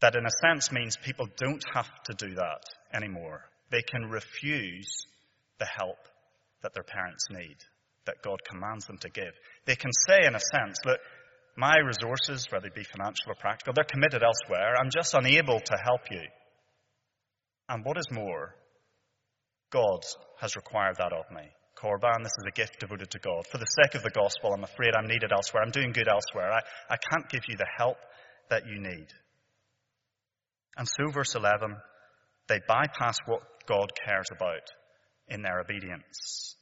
that 0.00 0.14
in 0.14 0.24
a 0.24 0.46
sense 0.46 0.70
means 0.70 0.96
people 0.96 1.26
don't 1.37 1.64
have 1.74 1.88
to 2.04 2.14
do 2.14 2.34
that 2.34 2.62
anymore. 2.92 3.40
They 3.70 3.82
can 3.82 4.08
refuse 4.08 5.06
the 5.58 5.66
help 5.66 5.98
that 6.62 6.74
their 6.74 6.84
parents 6.84 7.24
need, 7.30 7.56
that 8.06 8.22
God 8.22 8.38
commands 8.48 8.87
them 8.87 8.98
to 8.98 9.08
give. 9.08 9.32
They 9.66 9.76
can 9.76 9.90
say, 10.06 10.26
in 10.26 10.34
a 10.34 10.40
sense, 10.40 10.78
look, 10.84 11.00
my 11.56 11.76
resources, 11.78 12.46
whether 12.50 12.66
it 12.66 12.74
be 12.74 12.84
financial 12.84 13.30
or 13.30 13.34
practical, 13.34 13.72
they're 13.74 13.84
committed 13.84 14.22
elsewhere. 14.22 14.74
I'm 14.78 14.90
just 14.94 15.14
unable 15.14 15.58
to 15.58 15.76
help 15.82 16.02
you. 16.10 16.22
And 17.68 17.84
what 17.84 17.98
is 17.98 18.08
more, 18.12 18.54
God 19.70 20.04
has 20.40 20.54
required 20.54 20.96
that 20.98 21.12
of 21.12 21.24
me. 21.34 21.48
Korban, 21.85 22.23
this 22.23 22.33
is 22.38 22.47
a 22.49 22.51
gift 22.51 22.81
devoted 22.81 23.11
to 23.11 23.18
God. 23.18 23.47
For 23.51 23.59
the 23.59 23.66
sake 23.66 23.94
of 23.94 24.03
the 24.03 24.11
gospel, 24.11 24.55
I'm 24.55 24.64
afraid 24.64 24.94
I'm 24.94 25.07
needed 25.07 25.33
elsewhere. 25.33 25.62
I'm 25.62 25.70
doing 25.70 25.92
good 25.92 26.09
elsewhere. 26.09 26.51
I, 26.51 26.61
I 26.88 26.97
can't 26.97 27.29
give 27.29 27.42
you 27.47 27.57
the 27.59 27.68
help 27.77 27.99
that 28.49 28.66
you 28.66 28.81
need. 28.81 29.07
And 30.79 30.88
so, 30.88 31.11
verse 31.11 31.35
11, 31.35 31.77
they 32.49 32.61
bypass 32.66 33.18
what 33.27 33.42
God 33.66 33.90
cares 34.07 34.27
about 34.35 34.62
in 35.29 35.42
their 35.42 35.61
obedience. 35.61 36.57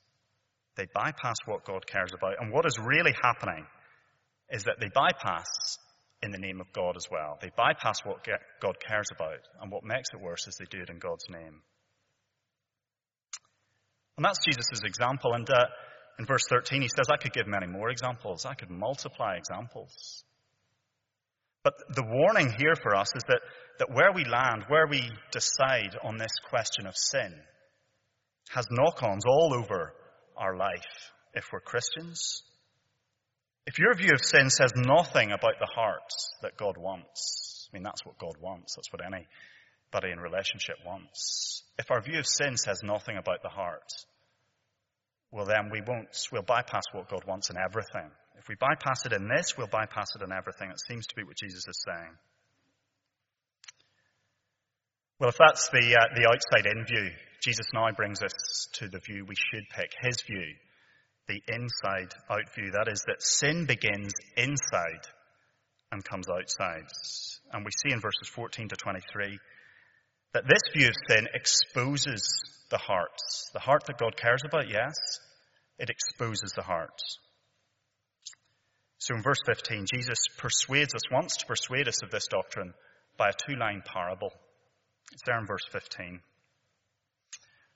They 0.76 0.86
bypass 0.92 1.36
what 1.46 1.64
God 1.64 1.86
cares 1.86 2.10
about. 2.16 2.40
And 2.40 2.52
what 2.52 2.66
is 2.66 2.78
really 2.78 3.14
happening 3.22 3.66
is 4.50 4.64
that 4.64 4.80
they 4.80 4.88
bypass 4.92 5.78
in 6.22 6.32
the 6.32 6.38
name 6.38 6.60
of 6.60 6.72
God 6.72 6.96
as 6.96 7.06
well. 7.10 7.38
They 7.40 7.50
bypass 7.56 8.04
what 8.04 8.26
God 8.60 8.76
cares 8.80 9.08
about. 9.14 9.40
And 9.60 9.70
what 9.70 9.84
makes 9.84 10.08
it 10.12 10.20
worse 10.20 10.46
is 10.48 10.56
they 10.56 10.66
do 10.70 10.82
it 10.82 10.90
in 10.90 10.98
God's 10.98 11.28
name. 11.30 11.62
And 14.16 14.24
that's 14.24 14.44
Jesus' 14.44 14.82
example. 14.84 15.32
And 15.34 15.48
uh, 15.48 15.66
in 16.18 16.26
verse 16.26 16.44
13, 16.48 16.82
he 16.82 16.88
says, 16.88 17.06
I 17.10 17.16
could 17.16 17.32
give 17.32 17.46
many 17.46 17.66
more 17.66 17.90
examples. 17.90 18.44
I 18.44 18.54
could 18.54 18.70
multiply 18.70 19.36
examples. 19.36 20.24
But 21.64 21.74
the 21.94 22.04
warning 22.04 22.50
here 22.58 22.74
for 22.82 22.96
us 22.96 23.08
is 23.14 23.22
that, 23.28 23.40
that 23.78 23.90
where 23.90 24.12
we 24.12 24.24
land, 24.24 24.64
where 24.68 24.86
we 24.86 25.10
decide 25.30 25.96
on 26.02 26.18
this 26.18 26.32
question 26.48 26.86
of 26.86 26.96
sin, 26.96 27.32
has 28.50 28.66
knock 28.70 29.02
ons 29.02 29.24
all 29.26 29.54
over 29.54 29.94
our 30.36 30.56
life 30.56 31.12
if 31.34 31.44
we're 31.52 31.60
Christians. 31.60 32.42
If 33.66 33.78
your 33.78 33.94
view 33.94 34.12
of 34.12 34.24
sin 34.24 34.50
says 34.50 34.72
nothing 34.76 35.30
about 35.30 35.54
the 35.60 35.70
heart 35.72 36.02
that 36.42 36.56
God 36.56 36.76
wants, 36.76 37.68
I 37.72 37.76
mean, 37.76 37.84
that's 37.84 38.04
what 38.04 38.18
God 38.18 38.34
wants. 38.40 38.74
That's 38.74 38.92
what 38.92 39.00
anybody 39.92 40.12
in 40.12 40.20
relationship 40.20 40.76
wants. 40.86 41.62
If 41.78 41.90
our 41.90 42.00
view 42.00 42.18
of 42.18 42.26
sin 42.26 42.56
says 42.56 42.80
nothing 42.82 43.16
about 43.16 43.42
the 43.42 43.48
heart, 43.48 43.88
well, 45.30 45.46
then 45.46 45.70
we 45.70 45.80
won't, 45.80 46.08
we'll 46.30 46.42
bypass 46.42 46.82
what 46.92 47.08
God 47.08 47.24
wants 47.26 47.50
in 47.50 47.56
everything. 47.56 48.10
If 48.38 48.48
we 48.48 48.54
bypass 48.56 49.06
it 49.06 49.12
in 49.12 49.28
this, 49.28 49.56
we'll 49.56 49.68
bypass 49.68 50.08
it 50.16 50.22
in 50.22 50.32
everything. 50.32 50.70
It 50.70 50.80
seems 50.80 51.06
to 51.06 51.14
be 51.14 51.24
what 51.24 51.36
Jesus 51.36 51.66
is 51.66 51.84
saying. 51.86 52.14
Well, 55.18 55.30
if 55.30 55.38
that's 55.38 55.68
the, 55.70 55.96
uh, 55.96 56.14
the 56.14 56.28
outside 56.28 56.66
in 56.66 56.84
view, 56.84 57.10
Jesus 57.40 57.66
now 57.72 57.90
brings 57.92 58.22
us 58.22 58.68
to 58.74 58.88
the 58.88 58.98
view 58.98 59.24
we 59.24 59.36
should 59.36 59.64
pick, 59.74 59.90
his 60.02 60.20
view, 60.22 60.54
the 61.28 61.40
inside 61.48 62.12
out 62.30 62.52
view. 62.54 62.72
That 62.72 62.88
is, 62.90 63.04
that 63.06 63.22
sin 63.22 63.66
begins 63.66 64.12
inside 64.36 65.06
and 65.92 66.04
comes 66.04 66.26
outside. 66.28 66.88
And 67.52 67.64
we 67.64 67.70
see 67.82 67.94
in 67.94 68.00
verses 68.00 68.28
14 68.34 68.68
to 68.68 68.76
23 68.76 69.38
that 70.34 70.46
this 70.46 70.62
view 70.74 70.88
of 70.88 70.94
sin 71.08 71.28
exposes 71.34 72.22
the 72.70 72.78
heart. 72.78 73.18
The 73.52 73.60
heart 73.60 73.84
that 73.86 73.98
God 73.98 74.16
cares 74.16 74.42
about, 74.44 74.68
yes, 74.68 74.94
it 75.78 75.90
exposes 75.90 76.52
the 76.52 76.62
heart. 76.62 77.00
So 78.98 79.14
in 79.14 79.22
verse 79.22 79.40
15, 79.46 79.86
Jesus 79.92 80.18
persuades 80.38 80.94
us, 80.94 81.10
wants 81.10 81.36
to 81.38 81.46
persuade 81.46 81.88
us 81.88 82.02
of 82.02 82.10
this 82.10 82.28
doctrine 82.28 82.72
by 83.18 83.30
a 83.30 83.32
two 83.46 83.56
line 83.56 83.82
parable. 83.84 84.30
It's 85.12 85.22
there 85.26 85.38
in 85.38 85.46
verse 85.46 85.66
15. 85.72 86.20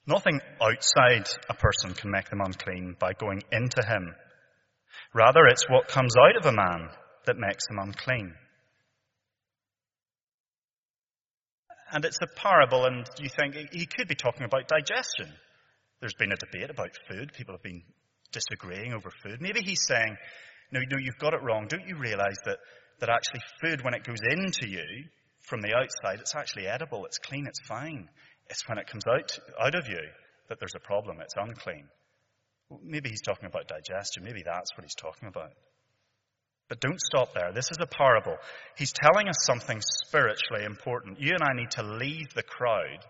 Nothing 0.07 0.41
outside 0.63 1.29
a 1.51 1.55
person 1.55 1.95
can 1.95 2.13
make 2.13 2.31
them 2.31 2.41
unclean 2.41 2.97
by 2.99 3.13
going 3.13 3.43
into 3.51 3.85
him. 3.85 4.15
Rather, 5.13 5.47
it's 5.47 5.69
what 5.69 5.89
comes 5.89 6.15
out 6.17 6.37
of 6.37 6.47
a 6.47 6.57
man 6.57 6.91
that 7.27 7.37
makes 7.37 7.69
him 7.69 7.79
unclean. 7.81 8.35
And 11.93 12.05
it's 12.05 12.19
a 12.21 12.27
parable, 12.27 12.85
and 12.85 13.07
you 13.19 13.29
think 13.29 13.55
he 13.73 13.87
could 13.87 14.09
be 14.09 14.15
talking 14.15 14.45
about 14.45 14.69
digestion. 14.69 15.33
There's 16.01 16.15
been 16.15 16.33
a 16.33 16.37
debate 16.37 16.71
about 16.71 16.91
food. 17.09 17.33
People 17.33 17.55
have 17.55 17.63
been 17.63 17.83
disagreeing 18.33 18.93
over 18.93 19.11
food. 19.23 19.41
Maybe 19.41 19.61
he's 19.61 19.87
saying 19.87 20.17
no, 20.73 20.81
no, 20.81 20.99
you've 20.99 21.19
got 21.19 21.35
it 21.35 21.43
wrong. 21.43 21.67
Don't 21.69 21.87
you 21.87 21.97
realize 21.97 22.39
that, 22.45 22.59
that 23.01 23.09
actually 23.09 23.41
food, 23.61 23.85
when 23.85 23.95
it 23.95 24.05
goes 24.05 24.21
into 24.29 24.69
you 24.69 25.05
from 25.43 25.61
the 25.61 25.75
outside, 25.75 26.21
it's 26.21 26.35
actually 26.35 26.67
edible, 26.67 27.05
it's 27.07 27.19
clean, 27.19 27.47
it's 27.47 27.61
fine. 27.69 28.09
It's 28.49 28.69
when 28.69 28.79
it 28.79 28.87
comes 28.87 29.05
out, 29.07 29.39
out 29.61 29.75
of 29.75 29.89
you 29.89 30.03
that 30.49 30.59
there's 30.59 30.75
a 30.77 30.81
problem, 30.81 31.19
it's 31.21 31.35
unclean. 31.37 31.89
Maybe 32.83 33.11
he's 33.11 33.23
talking 33.23 33.47
about 33.47 33.69
digestion. 33.69 34.25
Maybe 34.25 34.43
that's 34.45 34.77
what 34.77 34.85
he's 34.85 34.95
talking 34.95 35.29
about. 35.29 35.53
But 36.69 36.81
don't 36.81 37.01
stop 37.01 37.33
there. 37.33 37.53
This 37.53 37.71
is 37.71 37.79
a 37.81 37.87
parable. 37.87 38.37
He's 38.77 38.93
telling 38.93 39.29
us 39.29 39.37
something 39.47 39.81
spiritually 39.81 40.65
important. 40.65 41.21
You 41.21 41.33
and 41.33 41.43
I 41.43 41.55
need 41.55 41.71
to 41.73 41.83
leave 41.83 42.35
the 42.35 42.43
crowd 42.43 43.05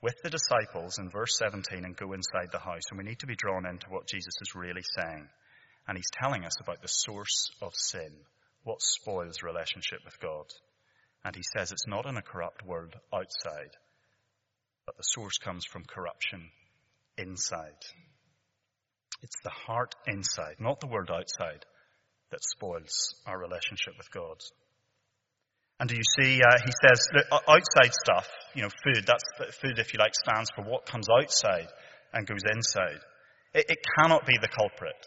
with 0.00 0.14
the 0.22 0.30
disciples 0.30 0.98
in 0.98 1.10
verse 1.10 1.36
17 1.38 1.84
and 1.84 1.96
go 1.96 2.12
inside 2.12 2.50
the 2.50 2.58
house. 2.58 2.82
And 2.90 2.98
we 2.98 3.04
need 3.04 3.18
to 3.20 3.26
be 3.26 3.36
drawn 3.36 3.66
into 3.66 3.88
what 3.90 4.06
Jesus 4.06 4.34
is 4.40 4.54
really 4.54 4.82
saying. 4.98 5.28
And 5.86 5.98
he's 5.98 6.10
telling 6.12 6.44
us 6.44 6.54
about 6.60 6.80
the 6.80 6.88
source 6.88 7.50
of 7.60 7.74
sin, 7.74 8.12
what 8.62 8.80
spoils 8.80 9.42
relationship 9.42 10.00
with 10.04 10.18
God. 10.20 10.46
And 11.24 11.36
he 11.36 11.42
says 11.56 11.72
it's 11.72 11.86
not 11.86 12.06
in 12.06 12.16
a 12.16 12.22
corrupt 12.22 12.64
world 12.64 12.94
outside, 13.12 13.76
but 14.86 14.96
the 14.96 15.02
source 15.02 15.36
comes 15.38 15.64
from 15.64 15.84
corruption 15.84 16.50
inside. 17.18 17.84
It's 19.22 19.40
the 19.42 19.50
heart 19.50 19.94
inside, 20.06 20.56
not 20.58 20.80
the 20.80 20.86
world 20.86 21.10
outside, 21.10 21.64
that 22.34 22.42
spoils 22.42 23.14
our 23.26 23.38
relationship 23.38 23.94
with 23.96 24.10
God. 24.10 24.42
And 25.78 25.88
do 25.88 25.94
you 25.94 26.02
see, 26.18 26.42
uh, 26.42 26.58
he 26.64 26.72
says, 26.82 26.98
outside 27.46 27.94
stuff, 27.94 28.26
you 28.54 28.62
know, 28.62 28.70
food, 28.82 29.06
that's 29.06 29.56
food, 29.62 29.78
if 29.78 29.94
you 29.94 29.98
like, 29.98 30.14
stands 30.14 30.50
for 30.54 30.64
what 30.64 30.86
comes 30.86 31.06
outside 31.08 31.68
and 32.12 32.26
goes 32.26 32.42
inside. 32.50 32.98
It, 33.54 33.66
it 33.68 33.78
cannot 33.98 34.26
be 34.26 34.34
the 34.40 34.48
culprit. 34.48 34.98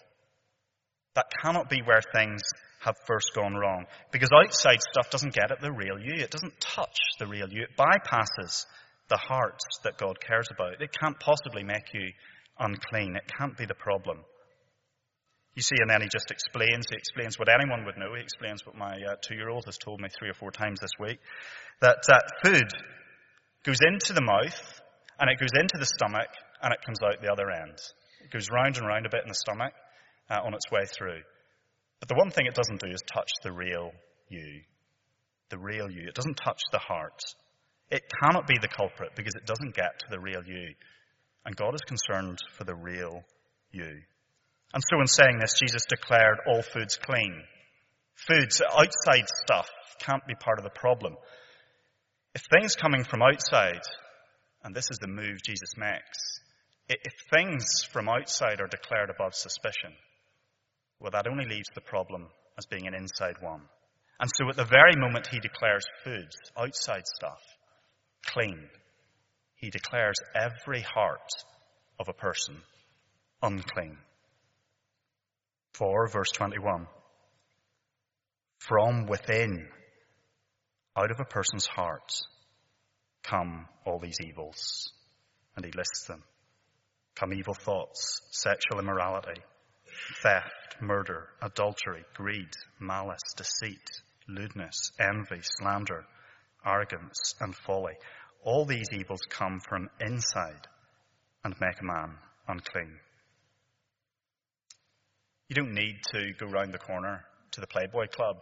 That 1.15 1.25
cannot 1.43 1.69
be 1.69 1.81
where 1.83 2.01
things 2.13 2.41
have 2.81 2.95
first 3.05 3.31
gone 3.35 3.55
wrong. 3.55 3.85
Because 4.11 4.29
outside 4.31 4.79
stuff 4.81 5.09
doesn't 5.09 5.33
get 5.33 5.51
at 5.51 5.59
the 5.59 5.71
real 5.71 5.99
you. 5.99 6.21
It 6.23 6.31
doesn't 6.31 6.59
touch 6.61 6.97
the 7.19 7.27
real 7.27 7.49
you. 7.49 7.63
It 7.63 7.77
bypasses 7.77 8.65
the 9.09 9.17
heart 9.17 9.59
that 9.83 9.97
God 9.97 10.19
cares 10.19 10.47
about. 10.53 10.81
It 10.81 10.95
can't 10.97 11.19
possibly 11.19 11.63
make 11.63 11.93
you 11.93 12.11
unclean. 12.59 13.15
It 13.15 13.29
can't 13.37 13.57
be 13.57 13.65
the 13.65 13.75
problem. 13.75 14.19
You 15.57 15.63
see, 15.63 15.81
and 15.81 15.89
then 15.89 16.03
he 16.03 16.07
just 16.07 16.29
explains. 16.29 16.85
He 16.87 16.95
explains 16.95 17.39
what 17.39 17.49
anyone 17.49 17.83
would 17.85 17.97
know. 17.97 18.13
He 18.13 18.21
explains 18.21 18.63
what 18.63 18.75
my 18.75 18.93
uh, 18.93 19.15
two-year-old 19.25 19.65
has 19.65 19.79
told 19.79 19.99
me 19.99 20.07
three 20.07 20.29
or 20.29 20.35
four 20.35 20.51
times 20.51 20.79
this 20.79 20.93
week. 20.99 21.17
That 21.81 21.97
uh, 22.13 22.19
food 22.45 22.69
goes 23.65 23.79
into 23.81 24.13
the 24.13 24.21
mouth, 24.21 24.53
and 25.17 25.31
it 25.31 25.39
goes 25.39 25.57
into 25.59 25.79
the 25.79 25.89
stomach, 25.97 26.29
and 26.61 26.71
it 26.71 26.85
comes 26.85 26.99
out 27.01 27.23
the 27.23 27.31
other 27.31 27.49
end. 27.49 27.73
It 28.21 28.29
goes 28.29 28.51
round 28.53 28.77
and 28.77 28.85
round 28.85 29.07
a 29.07 29.09
bit 29.09 29.23
in 29.23 29.29
the 29.29 29.33
stomach, 29.33 29.73
uh, 30.29 30.45
on 30.45 30.53
its 30.53 30.69
way 30.71 30.85
through. 30.85 31.25
But 32.01 32.09
the 32.09 32.21
one 32.21 32.29
thing 32.29 32.45
it 32.45 32.53
doesn't 32.53 32.79
do 32.79 32.93
is 32.93 33.01
touch 33.11 33.31
the 33.41 33.51
real 33.51 33.93
you. 34.29 34.61
The 35.49 35.57
real 35.57 35.89
you. 35.89 36.05
It 36.07 36.13
doesn't 36.13 36.37
touch 36.37 36.61
the 36.71 36.77
heart. 36.77 37.19
It 37.89 38.03
cannot 38.21 38.45
be 38.45 38.59
the 38.61 38.67
culprit 38.67 39.15
because 39.15 39.33
it 39.33 39.47
doesn't 39.47 39.73
get 39.73 40.01
to 40.01 40.05
the 40.11 40.19
real 40.19 40.43
you. 40.45 40.75
And 41.45 41.55
God 41.55 41.73
is 41.73 41.81
concerned 41.81 42.37
for 42.55 42.63
the 42.63 42.75
real 42.75 43.23
you. 43.71 44.01
And 44.73 44.83
so 44.89 44.99
in 44.99 45.07
saying 45.07 45.39
this, 45.39 45.59
Jesus 45.59 45.85
declared 45.87 46.39
all 46.47 46.61
foods 46.61 46.97
clean. 46.97 47.43
Foods, 48.15 48.61
outside 48.61 49.27
stuff, 49.43 49.69
can't 49.99 50.25
be 50.27 50.35
part 50.35 50.59
of 50.59 50.63
the 50.63 50.69
problem. 50.69 51.15
If 52.35 52.43
things 52.51 52.75
coming 52.75 53.03
from 53.03 53.21
outside, 53.21 53.81
and 54.63 54.75
this 54.75 54.91
is 54.91 54.97
the 54.99 55.07
move 55.07 55.41
Jesus 55.43 55.77
makes, 55.77 56.41
if 56.89 57.13
things 57.33 57.83
from 57.91 58.09
outside 58.09 58.61
are 58.61 58.67
declared 58.67 59.09
above 59.09 59.33
suspicion, 59.33 59.93
well, 60.99 61.11
that 61.11 61.27
only 61.27 61.45
leaves 61.45 61.69
the 61.75 61.81
problem 61.81 62.27
as 62.57 62.65
being 62.65 62.87
an 62.87 62.95
inside 62.95 63.35
one. 63.39 63.61
And 64.19 64.29
so 64.35 64.49
at 64.49 64.55
the 64.55 64.65
very 64.65 64.95
moment 64.95 65.27
he 65.27 65.39
declares 65.39 65.85
foods, 66.03 66.35
outside 66.57 67.05
stuff, 67.05 67.41
clean, 68.25 68.67
he 69.55 69.69
declares 69.69 70.15
every 70.35 70.81
heart 70.81 71.29
of 71.99 72.07
a 72.09 72.13
person 72.13 72.57
unclean. 73.41 73.97
For, 75.77 76.07
verse 76.07 76.31
21, 76.31 76.87
from 78.57 79.05
within, 79.05 79.69
out 80.97 81.11
of 81.11 81.19
a 81.19 81.25
person's 81.25 81.67
heart, 81.67 82.11
come 83.21 83.67
all 83.85 83.99
these 83.99 84.17
evils. 84.25 84.91
And 85.55 85.63
he 85.63 85.71
lists 85.71 86.05
them. 86.07 86.23
Come 87.15 87.33
evil 87.33 87.53
thoughts, 87.53 88.21
sexual 88.31 88.79
immorality, 88.79 89.41
theft, 90.23 90.77
murder, 90.81 91.29
adultery, 91.41 92.03
greed, 92.15 92.49
malice, 92.79 93.33
deceit, 93.35 93.89
lewdness, 94.27 94.91
envy, 94.99 95.41
slander, 95.41 96.05
arrogance, 96.65 97.35
and 97.39 97.55
folly. 97.55 97.93
All 98.43 98.65
these 98.65 98.89
evils 98.91 99.21
come 99.29 99.59
from 99.59 99.89
inside 99.99 100.67
and 101.43 101.53
make 101.59 101.79
a 101.79 101.85
man 101.85 102.15
unclean. 102.47 102.99
You 105.49 105.55
don't 105.55 105.73
need 105.73 105.95
to 106.11 106.33
go 106.39 106.47
round 106.47 106.73
the 106.73 106.77
corner 106.77 107.23
to 107.51 107.61
the 107.61 107.67
Playboy 107.67 108.07
Club 108.07 108.37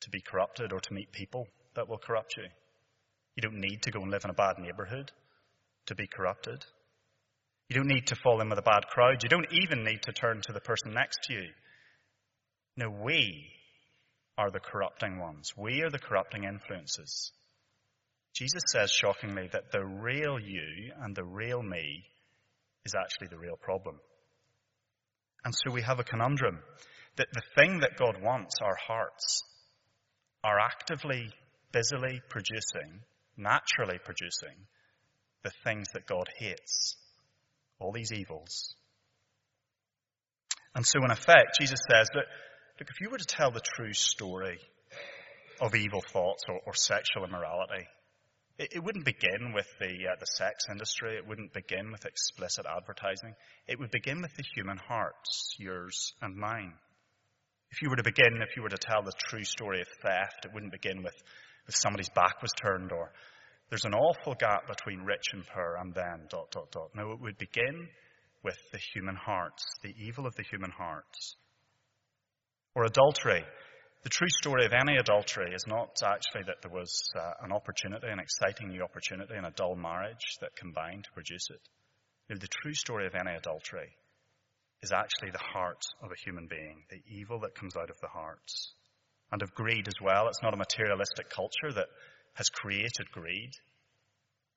to 0.00 0.10
be 0.10 0.20
corrupted 0.20 0.72
or 0.72 0.80
to 0.80 0.94
meet 0.94 1.12
people 1.12 1.46
that 1.76 1.88
will 1.88 1.98
corrupt 1.98 2.36
you. 2.36 2.44
You 3.36 3.42
don't 3.42 3.60
need 3.60 3.82
to 3.82 3.90
go 3.90 4.00
and 4.00 4.10
live 4.10 4.24
in 4.24 4.30
a 4.30 4.34
bad 4.34 4.58
neighborhood 4.58 5.12
to 5.86 5.94
be 5.94 6.06
corrupted. 6.06 6.64
You 7.68 7.76
don't 7.76 7.88
need 7.88 8.08
to 8.08 8.16
fall 8.16 8.40
in 8.40 8.48
with 8.48 8.58
a 8.58 8.62
bad 8.62 8.86
crowd. 8.88 9.22
You 9.22 9.28
don't 9.28 9.52
even 9.52 9.84
need 9.84 10.02
to 10.02 10.12
turn 10.12 10.40
to 10.42 10.52
the 10.52 10.60
person 10.60 10.92
next 10.92 11.20
to 11.24 11.34
you. 11.34 11.48
No, 12.76 12.90
we 12.90 13.46
are 14.36 14.50
the 14.50 14.60
corrupting 14.60 15.18
ones. 15.18 15.52
We 15.56 15.82
are 15.82 15.90
the 15.90 15.98
corrupting 15.98 16.44
influences. 16.44 17.32
Jesus 18.34 18.62
says 18.66 18.90
shockingly 18.90 19.48
that 19.52 19.70
the 19.70 19.84
real 19.84 20.40
you 20.40 20.92
and 21.00 21.14
the 21.14 21.24
real 21.24 21.62
me 21.62 22.04
is 22.84 22.94
actually 22.94 23.28
the 23.28 23.38
real 23.38 23.56
problem. 23.56 24.00
And 25.44 25.54
so 25.54 25.72
we 25.72 25.82
have 25.82 26.00
a 26.00 26.04
conundrum 26.04 26.60
that 27.16 27.28
the 27.32 27.42
thing 27.56 27.80
that 27.80 27.98
God 27.98 28.22
wants, 28.22 28.56
our 28.62 28.76
hearts, 28.76 29.42
are 30.42 30.58
actively, 30.58 31.30
busily 31.72 32.20
producing, 32.28 33.00
naturally 33.36 33.98
producing, 34.04 34.66
the 35.42 35.52
things 35.64 35.86
that 35.94 36.06
God 36.06 36.28
hates. 36.38 36.96
All 37.78 37.92
these 37.92 38.12
evils. 38.12 38.74
And 40.74 40.86
so 40.86 41.04
in 41.04 41.10
effect, 41.10 41.58
Jesus 41.60 41.80
says, 41.90 42.08
look, 42.14 42.24
look 42.78 42.88
if 42.88 43.00
you 43.00 43.10
were 43.10 43.18
to 43.18 43.24
tell 43.24 43.50
the 43.50 43.60
true 43.60 43.92
story 43.92 44.58
of 45.60 45.74
evil 45.74 46.02
thoughts 46.12 46.44
or, 46.48 46.60
or 46.66 46.74
sexual 46.74 47.24
immorality, 47.24 47.86
it, 48.58 48.68
it, 48.74 48.84
wouldn't 48.84 49.04
begin 49.04 49.52
with 49.52 49.66
the, 49.80 49.86
uh, 49.86 50.16
the 50.18 50.26
sex 50.26 50.66
industry. 50.70 51.16
It 51.16 51.26
wouldn't 51.26 51.52
begin 51.52 51.90
with 51.90 52.04
explicit 52.04 52.66
advertising. 52.66 53.34
It 53.66 53.78
would 53.78 53.90
begin 53.90 54.22
with 54.22 54.34
the 54.36 54.44
human 54.54 54.78
hearts, 54.78 55.56
yours 55.58 56.14
and 56.22 56.36
mine. 56.36 56.72
If 57.70 57.82
you 57.82 57.90
were 57.90 57.96
to 57.96 58.04
begin, 58.04 58.40
if 58.42 58.56
you 58.56 58.62
were 58.62 58.68
to 58.68 58.78
tell 58.78 59.02
the 59.02 59.12
true 59.28 59.44
story 59.44 59.80
of 59.80 59.88
theft, 60.02 60.44
it 60.44 60.52
wouldn't 60.54 60.72
begin 60.72 61.02
with, 61.02 61.14
with 61.66 61.74
somebody's 61.74 62.10
back 62.10 62.40
was 62.40 62.52
turned 62.52 62.92
or 62.92 63.10
there's 63.70 63.84
an 63.84 63.94
awful 63.94 64.34
gap 64.34 64.68
between 64.68 65.00
rich 65.00 65.32
and 65.32 65.44
poor 65.46 65.76
and 65.80 65.94
then 65.94 66.28
dot, 66.28 66.50
dot, 66.52 66.70
dot. 66.70 66.90
No, 66.94 67.12
it 67.12 67.20
would 67.20 67.38
begin 67.38 67.88
with 68.44 68.58
the 68.72 68.78
human 68.92 69.16
hearts, 69.16 69.64
the 69.82 69.94
evil 69.98 70.26
of 70.26 70.36
the 70.36 70.44
human 70.44 70.70
hearts. 70.70 71.36
Or 72.74 72.84
adultery. 72.84 73.44
The 74.04 74.10
true 74.10 74.28
story 74.28 74.66
of 74.66 74.74
any 74.74 74.98
adultery 74.98 75.54
is 75.54 75.66
not 75.66 76.02
actually 76.04 76.42
that 76.44 76.60
there 76.60 76.70
was 76.70 76.92
uh, 77.16 77.42
an 77.42 77.52
opportunity, 77.52 78.06
an 78.06 78.18
exciting 78.18 78.68
new 78.68 78.82
opportunity, 78.82 79.32
and 79.34 79.46
a 79.46 79.50
dull 79.50 79.76
marriage 79.76 80.36
that 80.42 80.54
combined 80.56 81.04
to 81.04 81.12
produce 81.12 81.48
it. 81.48 81.60
No, 82.28 82.36
the 82.36 82.46
true 82.46 82.74
story 82.74 83.06
of 83.06 83.14
any 83.14 83.34
adultery 83.34 83.96
is 84.82 84.92
actually 84.92 85.30
the 85.30 85.38
heart 85.38 85.80
of 86.02 86.10
a 86.12 86.20
human 86.22 86.46
being, 86.48 86.84
the 86.90 87.00
evil 87.08 87.40
that 87.40 87.54
comes 87.54 87.76
out 87.76 87.88
of 87.88 87.98
the 88.00 88.08
hearts. 88.08 88.74
And 89.32 89.40
of 89.40 89.54
greed 89.54 89.88
as 89.88 89.96
well. 90.02 90.28
It's 90.28 90.42
not 90.42 90.52
a 90.52 90.58
materialistic 90.58 91.30
culture 91.30 91.72
that 91.72 91.88
has 92.34 92.50
created 92.50 93.10
greed. 93.10 93.52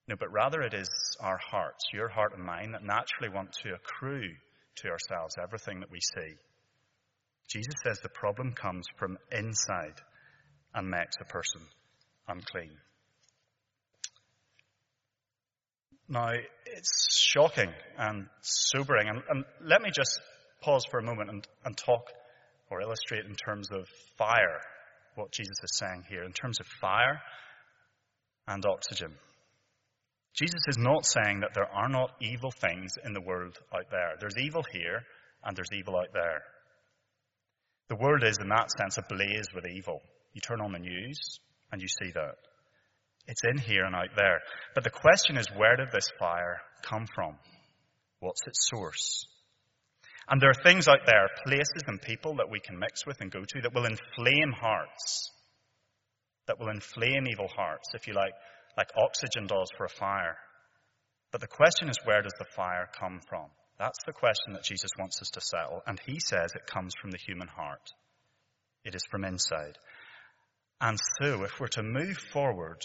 No, 0.10 0.18
but 0.20 0.34
rather 0.34 0.62
it 0.62 0.74
is 0.74 0.90
our 1.22 1.38
hearts, 1.38 1.86
your 1.94 2.10
heart 2.10 2.34
and 2.36 2.44
mine, 2.44 2.74
that 2.74 2.84
naturally 2.84 3.34
want 3.34 3.54
to 3.64 3.76
accrue 3.76 4.34
to 4.84 4.90
ourselves 4.90 5.36
everything 5.42 5.80
that 5.80 5.92
we 5.92 6.02
see. 6.02 6.36
Jesus 7.48 7.74
says 7.84 8.00
the 8.02 8.10
problem 8.10 8.54
comes 8.54 8.86
from 8.98 9.18
inside 9.32 9.96
and 10.74 10.90
makes 10.90 11.16
a 11.22 11.26
person 11.26 11.62
unclean. 12.28 12.72
Now, 16.10 16.30
it's 16.66 17.20
shocking 17.20 17.72
and 17.98 18.28
sobering. 18.42 19.10
And, 19.10 19.22
and 19.30 19.46
let 19.62 19.82
me 19.82 19.90
just 19.94 20.20
pause 20.62 20.86
for 20.90 21.00
a 21.00 21.04
moment 21.04 21.30
and, 21.30 21.48
and 21.66 21.78
talk 21.78 22.12
or 22.70 22.82
illustrate 22.82 23.26
in 23.26 23.36
terms 23.36 23.70
of 23.72 23.88
fire 24.18 24.62
what 25.16 25.32
Jesus 25.32 25.58
is 25.64 25.78
saying 25.78 26.04
here, 26.10 26.24
in 26.24 26.32
terms 26.32 26.60
of 26.60 26.68
fire 26.80 27.20
and 28.48 28.64
oxygen. 28.66 29.14
Jesus 30.34 30.62
is 30.68 30.78
not 30.78 31.06
saying 31.06 31.40
that 31.40 31.54
there 31.56 31.68
are 31.74 31.90
not 31.90 32.12
evil 32.22 32.52
things 32.52 32.94
in 33.04 33.14
the 33.14 33.22
world 33.22 33.58
out 33.74 33.90
there. 33.90 34.14
There's 34.20 34.38
evil 34.38 34.64
here 34.72 35.02
and 35.44 35.58
there's 35.58 35.72
evil 35.74 35.98
out 35.98 36.14
there. 36.14 36.44
The 37.90 37.96
world 37.96 38.24
is, 38.24 38.38
in 38.42 38.50
that 38.50 38.72
sense, 38.72 38.98
ablaze 38.98 39.48
with 39.56 39.66
evil. 39.66 40.02
You 40.34 40.42
turn 40.42 40.62
on 40.62 40.74
the 40.74 40.80
news 40.80 41.40
and 41.72 41.82
you 41.82 41.88
see 41.88 42.12
that. 42.12 42.36
It's 43.28 43.44
in 43.44 43.58
here 43.58 43.84
and 43.86 43.96
out 43.96 44.16
there. 44.16 44.42
But 44.74 44.84
the 44.84 44.90
question 44.90 45.38
is, 45.38 45.48
where 45.56 45.76
did 45.76 45.92
this 45.92 46.10
fire 46.20 46.62
come 46.82 47.06
from? 47.14 47.38
What's 48.20 48.46
its 48.48 48.70
source? 48.70 49.28
And 50.30 50.42
there 50.42 50.50
are 50.50 50.64
things 50.64 50.88
out 50.88 51.06
there, 51.06 51.30
places 51.46 51.84
and 51.88 52.02
people 52.02 52.36
that 52.38 52.50
we 52.50 52.60
can 52.60 52.80
mix 52.80 53.06
with 53.06 53.22
and 53.22 53.32
go 53.32 53.44
to 53.44 53.62
that 53.62 53.74
will 53.74 53.86
inflame 53.86 54.52
hearts. 54.52 55.32
That 56.48 56.60
will 56.60 56.70
inflame 56.70 57.28
evil 57.30 57.48
hearts, 57.48 57.90
if 57.94 58.08
you 58.08 58.14
like, 58.14 58.34
like 58.78 58.90
oxygen 58.98 59.48
does 59.48 59.70
for 59.78 59.86
a 59.86 59.90
fire. 59.90 60.38
But 61.32 61.42
the 61.42 61.48
question 61.48 61.90
is, 61.90 61.98
where 62.04 62.22
does 62.22 62.34
the 62.40 62.46
fire 62.56 62.90
come 62.98 63.20
from? 63.30 63.48
That's 63.80 64.00
the 64.06 64.14
question 64.14 64.54
that 64.54 64.64
Jesus 64.64 64.92
wants 64.98 65.22
us 65.22 65.30
to 65.32 65.42
settle. 65.42 65.82
And 65.86 66.00
he 66.06 66.20
says 66.20 66.52
it 66.56 66.72
comes 66.72 66.94
from 67.00 67.12
the 67.12 67.20
human 67.20 67.48
heart. 67.48 67.92
It 68.84 68.96
is 68.96 69.04
from 69.10 69.24
inside. 69.24 69.78
And 70.82 70.98
so, 71.22 71.44
if 71.44 71.60
we're 71.60 71.68
to 71.70 71.84
move 71.84 72.18
forward 72.18 72.82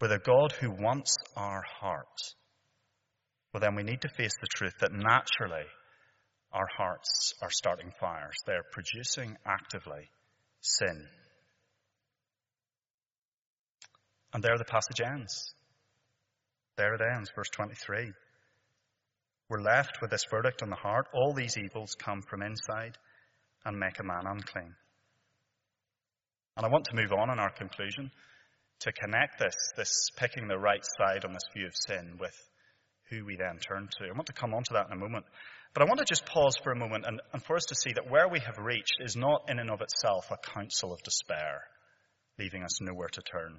with 0.00 0.12
a 0.12 0.18
God 0.18 0.52
who 0.52 0.70
wants 0.70 1.16
our 1.36 1.62
heart, 1.80 2.06
well, 3.52 3.60
then 3.60 3.74
we 3.74 3.82
need 3.82 4.00
to 4.02 4.08
face 4.08 4.34
the 4.40 4.48
truth 4.54 4.74
that 4.80 4.92
naturally 4.92 5.64
our 6.52 6.68
hearts 6.76 7.34
are 7.42 7.50
starting 7.50 7.92
fires. 8.00 8.36
They're 8.46 8.64
producing 8.72 9.36
actively 9.46 10.10
sin. 10.60 11.06
And 14.32 14.42
there 14.42 14.58
the 14.58 14.64
passage 14.64 15.00
ends. 15.00 15.54
There 16.76 16.94
it 16.94 17.00
ends, 17.00 17.30
verse 17.34 17.48
23. 17.50 18.12
We're 19.48 19.60
left 19.60 20.00
with 20.00 20.10
this 20.10 20.24
verdict 20.30 20.62
on 20.62 20.70
the 20.70 20.76
heart. 20.76 21.06
All 21.12 21.34
these 21.34 21.56
evils 21.58 21.94
come 21.98 22.22
from 22.22 22.42
inside 22.42 22.96
and 23.64 23.78
make 23.78 23.98
a 23.98 24.04
man 24.04 24.26
unclean. 24.26 24.74
And 26.56 26.66
I 26.66 26.68
want 26.68 26.86
to 26.86 26.96
move 26.96 27.12
on 27.12 27.30
in 27.30 27.38
our 27.38 27.50
conclusion 27.50 28.10
to 28.80 28.92
connect 28.92 29.38
this, 29.38 29.54
this 29.76 30.10
picking 30.16 30.48
the 30.48 30.58
right 30.58 30.84
side 30.98 31.24
on 31.24 31.32
this 31.32 31.44
view 31.54 31.66
of 31.66 31.74
sin 31.74 32.16
with 32.18 32.34
who 33.10 33.24
we 33.24 33.36
then 33.36 33.58
turn 33.58 33.88
to. 33.98 34.04
I 34.04 34.12
want 34.12 34.26
to 34.26 34.32
come 34.32 34.54
on 34.54 34.62
to 34.64 34.74
that 34.74 34.86
in 34.86 34.92
a 34.92 35.00
moment. 35.00 35.26
But 35.74 35.82
I 35.82 35.86
want 35.86 35.98
to 35.98 36.04
just 36.04 36.24
pause 36.24 36.56
for 36.62 36.72
a 36.72 36.78
moment 36.78 37.04
and, 37.06 37.20
and 37.32 37.42
for 37.42 37.56
us 37.56 37.64
to 37.68 37.74
see 37.74 37.92
that 37.94 38.10
where 38.10 38.28
we 38.28 38.38
have 38.40 38.64
reached 38.64 38.96
is 39.00 39.16
not 39.16 39.48
in 39.48 39.58
and 39.58 39.70
of 39.70 39.80
itself 39.80 40.30
a 40.30 40.36
counsel 40.36 40.92
of 40.92 41.02
despair, 41.02 41.62
leaving 42.38 42.62
us 42.62 42.80
nowhere 42.80 43.08
to 43.08 43.22
turn. 43.22 43.58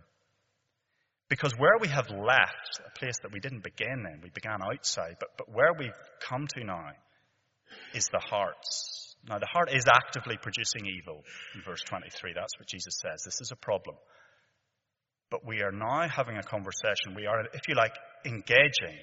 Because 1.28 1.54
where 1.58 1.78
we 1.80 1.88
have 1.88 2.10
left, 2.10 2.80
a 2.86 3.00
place 3.00 3.18
that 3.24 3.32
we 3.32 3.40
didn't 3.40 3.64
begin 3.64 4.06
in, 4.06 4.22
we 4.22 4.30
began 4.30 4.62
outside, 4.62 5.16
but, 5.20 5.30
but 5.38 5.52
where 5.52 5.74
we've 5.78 5.92
come 6.22 6.46
to 6.56 6.64
now 6.64 6.92
is 7.94 8.08
the 8.12 8.20
hearts. 8.20 9.16
Now, 9.28 9.40
the 9.40 9.48
heart 9.52 9.70
is 9.74 9.86
actively 9.92 10.38
producing 10.38 10.86
evil 10.86 11.24
in 11.56 11.64
verse 11.66 11.82
23. 11.82 12.34
That's 12.36 12.54
what 12.60 12.68
Jesus 12.68 13.00
says. 13.02 13.24
This 13.26 13.42
is 13.42 13.52
a 13.52 13.56
problem. 13.56 13.96
But 15.32 15.46
we 15.46 15.64
are 15.64 15.72
now 15.72 16.08
having 16.08 16.38
a 16.38 16.44
conversation. 16.44 17.16
We 17.16 17.26
are, 17.26 17.42
if 17.54 17.68
you 17.68 17.74
like, 17.74 17.94
engaging 18.24 19.00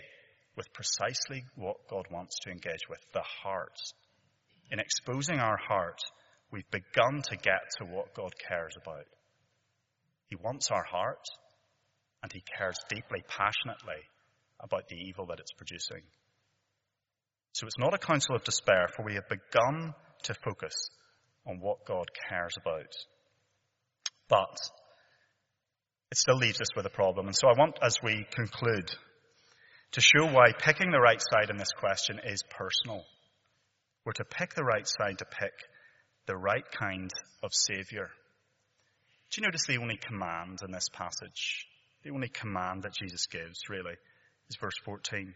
with 0.56 0.72
precisely 0.72 1.44
what 1.56 1.88
God 1.90 2.06
wants 2.12 2.36
to 2.42 2.50
engage 2.50 2.88
with 2.88 3.00
the 3.12 3.24
heart. 3.42 3.76
In 4.70 4.78
exposing 4.78 5.40
our 5.40 5.56
heart, 5.56 5.98
we've 6.52 6.70
begun 6.70 7.22
to 7.30 7.36
get 7.36 7.62
to 7.78 7.84
what 7.84 8.14
God 8.14 8.32
cares 8.48 8.74
about. 8.80 9.06
He 10.28 10.36
wants 10.36 10.70
our 10.70 10.84
heart 10.84 11.26
and 12.22 12.32
he 12.32 12.42
cares 12.56 12.76
deeply, 12.88 13.22
passionately 13.28 14.02
about 14.60 14.88
the 14.88 14.96
evil 14.96 15.26
that 15.26 15.40
it's 15.40 15.52
producing. 15.52 16.02
So 17.52 17.66
it's 17.66 17.78
not 17.78 17.94
a 17.94 17.98
counsel 17.98 18.36
of 18.36 18.44
despair, 18.44 18.88
for 18.94 19.04
we 19.04 19.14
have 19.14 19.28
begun 19.28 19.94
to 20.24 20.34
focus 20.34 20.74
on 21.46 21.60
what 21.60 21.84
God 21.86 22.06
cares 22.28 22.54
about. 22.60 22.92
But 24.28 24.56
it 26.10 26.18
still 26.18 26.36
leaves 26.36 26.60
us 26.60 26.74
with 26.76 26.86
a 26.86 26.90
problem. 26.90 27.26
And 27.26 27.36
so 27.36 27.48
I 27.48 27.58
want, 27.58 27.78
as 27.82 27.96
we 28.02 28.26
conclude, 28.30 28.90
to 29.92 30.00
show 30.00 30.26
why 30.26 30.52
picking 30.58 30.90
the 30.90 31.00
right 31.00 31.20
side 31.20 31.50
in 31.50 31.56
this 31.56 31.72
question 31.78 32.20
is 32.24 32.42
personal. 32.50 33.04
We're 34.04 34.12
to 34.12 34.24
pick 34.24 34.54
the 34.54 34.64
right 34.64 34.86
side 34.86 35.18
to 35.18 35.24
pick 35.24 35.52
the 36.26 36.36
right 36.36 36.64
kind 36.70 37.10
of 37.42 37.50
Saviour. 37.52 38.08
Do 39.30 39.40
you 39.40 39.46
notice 39.46 39.66
the 39.66 39.78
only 39.78 39.96
command 39.96 40.60
in 40.64 40.72
this 40.72 40.88
passage? 40.92 41.66
The 42.02 42.10
only 42.10 42.28
command 42.28 42.82
that 42.82 42.94
Jesus 42.94 43.26
gives, 43.26 43.68
really, 43.68 43.94
is 44.48 44.56
verse 44.60 44.76
14. 44.84 45.34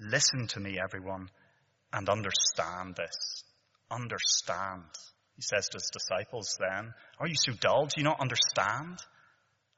Listen 0.00 0.46
to 0.48 0.60
me, 0.60 0.78
everyone, 0.82 1.28
and 1.92 2.08
understand 2.08 2.96
this. 2.96 3.44
Understand. 3.90 4.84
He 5.36 5.42
says 5.42 5.68
to 5.68 5.76
his 5.76 5.90
disciples 5.92 6.56
then, 6.58 6.92
Are 7.18 7.28
you 7.28 7.34
so 7.36 7.52
dull? 7.60 7.86
Do 7.86 8.00
you 8.00 8.04
not 8.04 8.20
understand? 8.20 8.98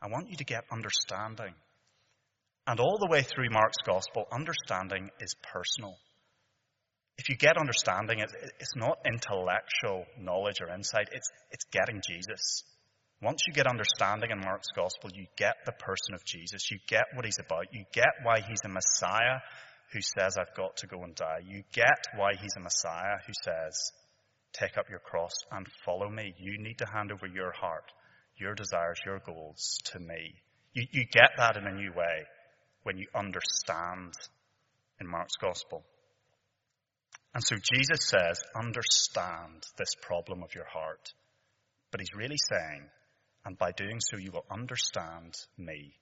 I 0.00 0.08
want 0.08 0.30
you 0.30 0.36
to 0.36 0.44
get 0.44 0.64
understanding. 0.72 1.54
And 2.66 2.80
all 2.80 2.98
the 2.98 3.10
way 3.10 3.22
through 3.22 3.50
Mark's 3.50 3.82
gospel, 3.84 4.26
understanding 4.32 5.10
is 5.20 5.34
personal. 5.42 5.96
If 7.18 7.28
you 7.28 7.36
get 7.36 7.58
understanding, 7.58 8.20
it's 8.20 8.76
not 8.76 8.98
intellectual 9.04 10.06
knowledge 10.18 10.60
or 10.60 10.74
insight, 10.74 11.08
it's, 11.12 11.28
it's 11.50 11.64
getting 11.66 12.00
Jesus. 12.08 12.64
Once 13.22 13.42
you 13.46 13.52
get 13.52 13.68
understanding 13.68 14.30
in 14.32 14.40
Mark's 14.40 14.72
gospel, 14.74 15.08
you 15.14 15.26
get 15.36 15.54
the 15.64 15.72
person 15.72 16.14
of 16.14 16.24
Jesus. 16.24 16.70
You 16.72 16.78
get 16.88 17.04
what 17.14 17.24
he's 17.24 17.38
about. 17.38 17.72
You 17.72 17.84
get 17.92 18.10
why 18.24 18.40
he's 18.40 18.60
a 18.64 18.68
Messiah 18.68 19.38
who 19.92 20.00
says, 20.00 20.36
I've 20.36 20.56
got 20.56 20.76
to 20.78 20.88
go 20.88 21.04
and 21.04 21.14
die. 21.14 21.40
You 21.46 21.62
get 21.72 22.06
why 22.16 22.32
he's 22.40 22.56
a 22.56 22.60
Messiah 22.60 23.18
who 23.24 23.32
says, 23.44 23.92
take 24.52 24.76
up 24.76 24.90
your 24.90 24.98
cross 24.98 25.32
and 25.52 25.66
follow 25.84 26.08
me. 26.08 26.34
You 26.38 26.58
need 26.58 26.78
to 26.78 26.86
hand 26.92 27.12
over 27.12 27.26
your 27.26 27.52
heart, 27.52 27.84
your 28.38 28.54
desires, 28.54 28.98
your 29.06 29.20
goals 29.20 29.78
to 29.92 30.00
me. 30.00 30.34
You, 30.72 30.86
you 30.90 31.04
get 31.12 31.30
that 31.36 31.56
in 31.56 31.66
a 31.66 31.74
new 31.74 31.92
way 31.92 32.24
when 32.82 32.96
you 32.96 33.06
understand 33.14 34.14
in 35.00 35.06
Mark's 35.06 35.36
gospel. 35.40 35.84
And 37.34 37.44
so 37.44 37.54
Jesus 37.56 38.08
says, 38.08 38.40
understand 38.56 39.62
this 39.78 39.94
problem 40.02 40.42
of 40.42 40.54
your 40.56 40.66
heart. 40.66 41.12
But 41.92 42.00
he's 42.00 42.14
really 42.16 42.36
saying, 42.50 42.88
and 43.44 43.58
by 43.58 43.72
doing 43.72 43.98
so, 44.00 44.18
you 44.18 44.30
will 44.32 44.46
understand 44.50 45.34
me 45.58 45.94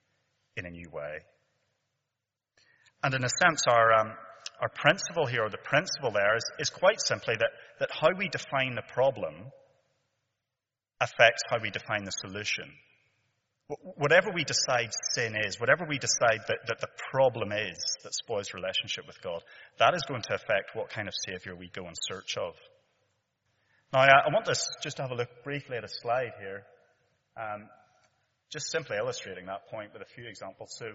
in 0.57 0.67
a 0.67 0.71
new 0.71 0.91
way. 0.91 1.21
And 3.03 3.15
in 3.15 3.25
a 3.25 3.29
sense, 3.29 3.65
our, 3.67 3.93
um, 3.93 4.13
our 4.61 4.69
principle 4.69 5.27
here, 5.27 5.45
or 5.45 5.51
the 5.51 5.57
principle 5.57 6.11
there, 6.13 6.37
is, 6.37 6.45
is 6.59 6.71
quite 6.71 7.01
simply 7.01 7.35
that, 7.39 7.51
that 7.79 7.91
how 7.91 8.09
we 8.17 8.29
define 8.29 8.75
the 8.75 8.83
problem 8.93 9.35
affects 11.01 11.43
how 11.49 11.59
we 11.63 11.71
define 11.71 12.05
the 12.05 12.11
solution. 12.11 12.65
Whatever 13.97 14.31
we 14.35 14.45
decide 14.45 14.91
sin 15.15 15.35
is, 15.47 15.59
whatever 15.59 15.87
we 15.89 15.99
decide 15.99 16.41
that, 16.49 16.59
that 16.67 16.81
the 16.81 16.89
problem 17.11 17.53
is 17.53 17.79
that 18.03 18.13
spoils 18.13 18.53
relationship 18.53 19.07
with 19.07 19.23
God, 19.23 19.43
that 19.79 19.95
is 19.95 20.03
going 20.09 20.23
to 20.23 20.35
affect 20.35 20.75
what 20.75 20.91
kind 20.91 21.09
of 21.09 21.15
Savior 21.27 21.55
we 21.55 21.71
go 21.71 21.87
in 21.87 21.95
search 21.95 22.37
of. 22.37 22.55
Now, 23.93 24.01
I, 24.01 24.07
I 24.07 24.33
want 24.33 24.49
us 24.49 24.69
just 24.83 24.97
to 24.97 25.03
have 25.03 25.13
a 25.13 25.15
look 25.15 25.43
briefly 25.45 25.77
at 25.77 25.85
a 25.85 25.89
slide 25.89 26.33
here, 26.41 26.65
um, 27.41 27.69
just 28.53 28.71
simply 28.71 28.97
illustrating 28.99 29.47
that 29.47 29.69
point 29.71 29.93
with 29.93 30.03
a 30.03 30.11
few 30.15 30.27
examples. 30.29 30.75
So, 30.77 30.87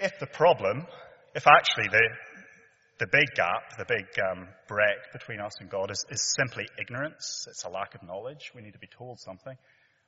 if 0.00 0.12
the 0.18 0.26
problem, 0.26 0.86
if 1.34 1.46
actually 1.46 1.88
the, 1.90 2.02
the 2.98 3.06
big 3.10 3.34
gap, 3.34 3.78
the 3.78 3.86
big 3.86 4.06
um, 4.30 4.48
break 4.68 4.98
between 5.12 5.40
us 5.40 5.52
and 5.60 5.70
God 5.70 5.90
is, 5.90 6.04
is 6.10 6.34
simply 6.36 6.66
ignorance, 6.80 7.46
it's 7.48 7.64
a 7.64 7.68
lack 7.68 7.94
of 7.94 8.02
knowledge, 8.02 8.52
we 8.54 8.62
need 8.62 8.72
to 8.72 8.78
be 8.78 8.88
told 8.98 9.20
something. 9.20 9.56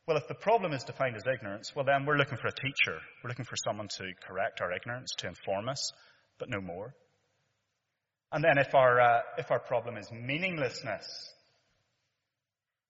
Well, 0.07 0.17
if 0.17 0.29
the 0.29 0.35
problem 0.35 0.73
is 0.73 0.85
defined 0.85 1.17
as 1.17 1.25
ignorance, 1.27 1.73
well 1.75 1.85
then 1.85 2.07
we're 2.07 2.17
looking 2.17 2.39
for 2.39 2.49
a 2.49 2.53
teacher. 2.53 2.99
We're 3.23 3.31
looking 3.31 3.45
for 3.45 3.57
someone 3.57 3.89
to 3.99 4.05
correct 4.27 4.61
our 4.61 4.73
ignorance, 4.73 5.13
to 5.19 5.29
inform 5.29 5.69
us, 5.69 5.93
but 6.39 6.49
no 6.49 6.61
more. 6.61 6.95
And 8.33 8.43
then 8.43 8.59
if 8.59 8.75
our, 8.75 9.01
uh, 9.01 9.21
if 9.39 9.51
our 9.51 9.61
problem 9.61 9.97
is 9.97 10.11
meaninglessness, 10.13 11.07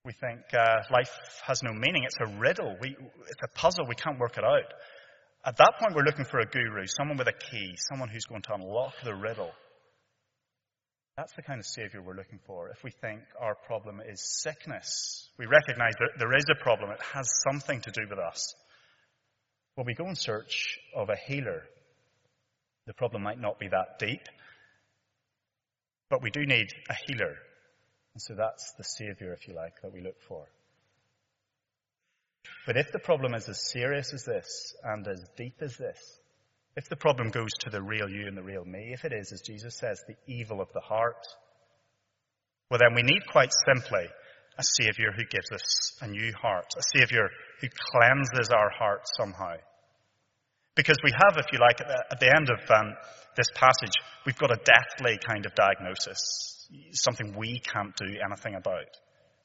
we 0.07 0.13
think 0.13 0.39
uh, 0.53 0.83
life 0.89 1.11
has 1.45 1.61
no 1.61 1.73
meaning. 1.73 2.05
It's 2.05 2.15
a 2.21 2.39
riddle. 2.39 2.77
We, 2.81 2.95
it's 3.29 3.43
a 3.43 3.49
puzzle. 3.49 3.85
We 3.85 3.95
can't 3.95 4.17
work 4.17 4.37
it 4.37 4.43
out. 4.43 4.73
At 5.45 5.57
that 5.57 5.73
point, 5.79 5.95
we're 5.95 6.05
looking 6.05 6.23
for 6.23 6.39
a 6.39 6.45
guru, 6.45 6.85
someone 6.87 7.17
with 7.17 7.27
a 7.27 7.33
key, 7.33 7.75
someone 7.91 8.07
who's 8.07 8.23
going 8.23 8.41
to 8.43 8.53
unlock 8.53 8.93
the 9.03 9.13
riddle. 9.13 9.51
That's 11.17 11.33
the 11.33 11.41
kind 11.41 11.59
of 11.59 11.65
Savior 11.65 12.01
we're 12.01 12.15
looking 12.15 12.39
for. 12.47 12.69
If 12.69 12.85
we 12.85 12.91
think 12.91 13.19
our 13.39 13.55
problem 13.55 13.99
is 13.99 14.21
sickness, 14.41 15.29
we 15.37 15.45
recognize 15.45 15.93
that 15.99 16.11
there 16.19 16.35
is 16.37 16.45
a 16.49 16.63
problem, 16.63 16.91
it 16.91 17.01
has 17.13 17.27
something 17.49 17.81
to 17.81 17.91
do 17.91 18.07
with 18.09 18.19
us. 18.19 18.55
Well, 19.75 19.85
we 19.85 19.93
go 19.93 20.07
in 20.07 20.15
search 20.15 20.79
of 20.95 21.09
a 21.09 21.17
healer. 21.27 21.63
The 22.85 22.93
problem 22.93 23.23
might 23.23 23.41
not 23.41 23.59
be 23.59 23.67
that 23.67 23.99
deep, 23.99 24.21
but 26.09 26.23
we 26.23 26.29
do 26.29 26.45
need 26.45 26.67
a 26.89 26.95
healer. 27.07 27.35
And 28.17 28.21
so 28.23 28.33
that's 28.33 28.73
the 28.79 28.83
Savior, 28.83 29.31
if 29.31 29.47
you 29.47 29.53
like, 29.53 29.79
that 29.83 29.93
we 29.93 30.01
look 30.01 30.19
for. 30.27 30.43
But 32.65 32.75
if 32.75 32.91
the 32.91 32.97
problem 32.97 33.35
is 33.35 33.47
as 33.47 33.69
serious 33.69 34.11
as 34.11 34.23
this 34.23 34.73
and 34.83 35.07
as 35.07 35.23
deep 35.37 35.53
as 35.61 35.77
this, 35.77 35.99
if 36.75 36.89
the 36.89 36.95
problem 36.95 37.29
goes 37.29 37.51
to 37.59 37.69
the 37.69 37.79
real 37.79 38.09
you 38.09 38.25
and 38.25 38.35
the 38.35 38.41
real 38.41 38.65
me, 38.65 38.89
if 38.91 39.05
it 39.05 39.13
is, 39.13 39.31
as 39.31 39.41
Jesus 39.41 39.77
says, 39.77 40.01
the 40.07 40.15
evil 40.25 40.61
of 40.61 40.73
the 40.73 40.79
heart, 40.79 41.27
well 42.71 42.79
then 42.79 42.95
we 42.95 43.03
need 43.03 43.21
quite 43.31 43.51
simply 43.67 44.07
a 44.57 44.63
Saviour 44.63 45.11
who 45.11 45.25
gives 45.29 45.51
us 45.51 46.01
a 46.01 46.07
new 46.07 46.33
heart, 46.41 46.73
a 46.75 46.97
Saviour 46.97 47.29
who 47.61 47.67
cleanses 47.69 48.49
our 48.49 48.71
heart 48.71 49.01
somehow. 49.15 49.57
Because 50.75 50.97
we 51.03 51.11
have, 51.11 51.37
if 51.37 51.53
you 51.53 51.59
like, 51.59 51.81
at 51.81 52.19
the, 52.19 52.35
end 52.35 52.49
of 52.49 52.61
um, 52.71 52.95
this 53.35 53.51
passage, 53.53 53.93
we've 54.25 54.39
got 54.39 54.49
a 54.49 54.59
deathly 54.65 55.19
kind 55.23 55.45
of 55.45 55.53
diagnosis, 55.53 56.56
something 56.91 57.35
we 57.37 57.59
can't 57.59 57.95
do 57.95 58.05
anything 58.25 58.55
about, 58.55 58.89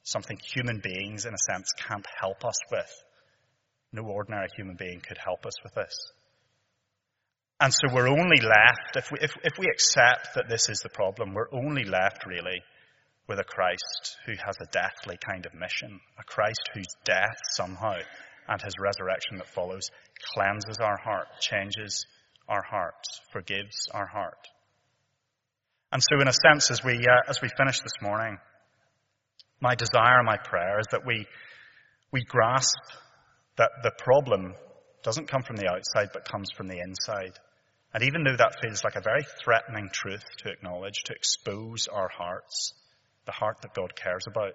something 0.03 0.37
human 0.53 0.79
beings, 0.83 1.25
in 1.25 1.33
a 1.33 1.53
sense, 1.53 1.71
can't 1.87 2.05
help 2.19 2.43
us 2.45 2.57
with. 2.71 2.91
No 3.91 4.03
ordinary 4.03 4.47
human 4.55 4.75
being 4.75 5.01
could 5.01 5.17
help 5.17 5.45
us 5.45 5.53
with 5.63 5.73
this. 5.75 6.11
And 7.59 7.71
so 7.73 7.93
we're 7.93 8.09
only 8.09 8.41
left, 8.41 8.97
if 8.97 9.11
we, 9.11 9.19
if, 9.21 9.33
if 9.43 9.53
we 9.57 9.67
accept 9.67 10.35
that 10.35 10.49
this 10.49 10.67
is 10.69 10.79
the 10.79 10.89
problem, 10.89 11.33
we're 11.33 11.53
only 11.53 11.83
left 11.83 12.25
really 12.25 12.61
with 13.27 13.39
a 13.39 13.43
Christ 13.43 14.17
who 14.25 14.33
has 14.45 14.57
a 14.59 14.71
deathly 14.71 15.17
kind 15.17 15.45
of 15.45 15.53
mission, 15.53 15.99
a 16.19 16.23
Christ 16.23 16.69
whose 16.73 16.93
death 17.05 17.37
somehow 17.55 17.99
and 18.49 18.61
his 18.61 18.73
resurrection 18.79 19.37
that 19.37 19.47
follows 19.47 19.89
cleanses 20.33 20.79
our 20.79 20.97
heart, 20.97 21.27
changes 21.39 22.05
our 22.49 22.63
heart, 22.63 23.05
forgives 23.31 23.87
our 23.93 24.07
heart. 24.07 24.47
And 25.93 26.01
so 26.01 26.19
in 26.19 26.27
a 26.27 26.33
sense, 26.33 26.71
as 26.71 26.83
we, 26.83 26.97
uh, 26.97 27.29
as 27.29 27.39
we 27.39 27.49
finish 27.55 27.79
this 27.79 28.01
morning, 28.01 28.39
my 29.61 29.75
desire, 29.75 30.23
my 30.23 30.37
prayer 30.43 30.79
is 30.79 30.87
that 30.89 31.05
we, 31.05 31.27
we 32.11 32.23
grasp 32.23 32.79
that 33.57 33.69
the 33.83 33.91
problem 33.99 34.55
doesn't 35.03 35.27
come 35.27 35.43
from 35.43 35.55
the 35.55 35.69
outside, 35.69 36.09
but 36.11 36.25
comes 36.27 36.49
from 36.57 36.67
the 36.67 36.79
inside. 36.79 37.37
And 37.93 38.03
even 38.05 38.23
though 38.23 38.35
that 38.35 38.55
feels 38.59 38.83
like 38.83 38.95
a 38.95 39.01
very 39.01 39.21
threatening 39.43 39.91
truth 39.93 40.25
to 40.39 40.49
acknowledge, 40.49 41.03
to 41.05 41.13
expose 41.13 41.87
our 41.87 42.09
hearts, 42.09 42.73
the 43.27 43.31
heart 43.31 43.57
that 43.61 43.75
God 43.75 43.95
cares 43.95 44.25
about, 44.27 44.53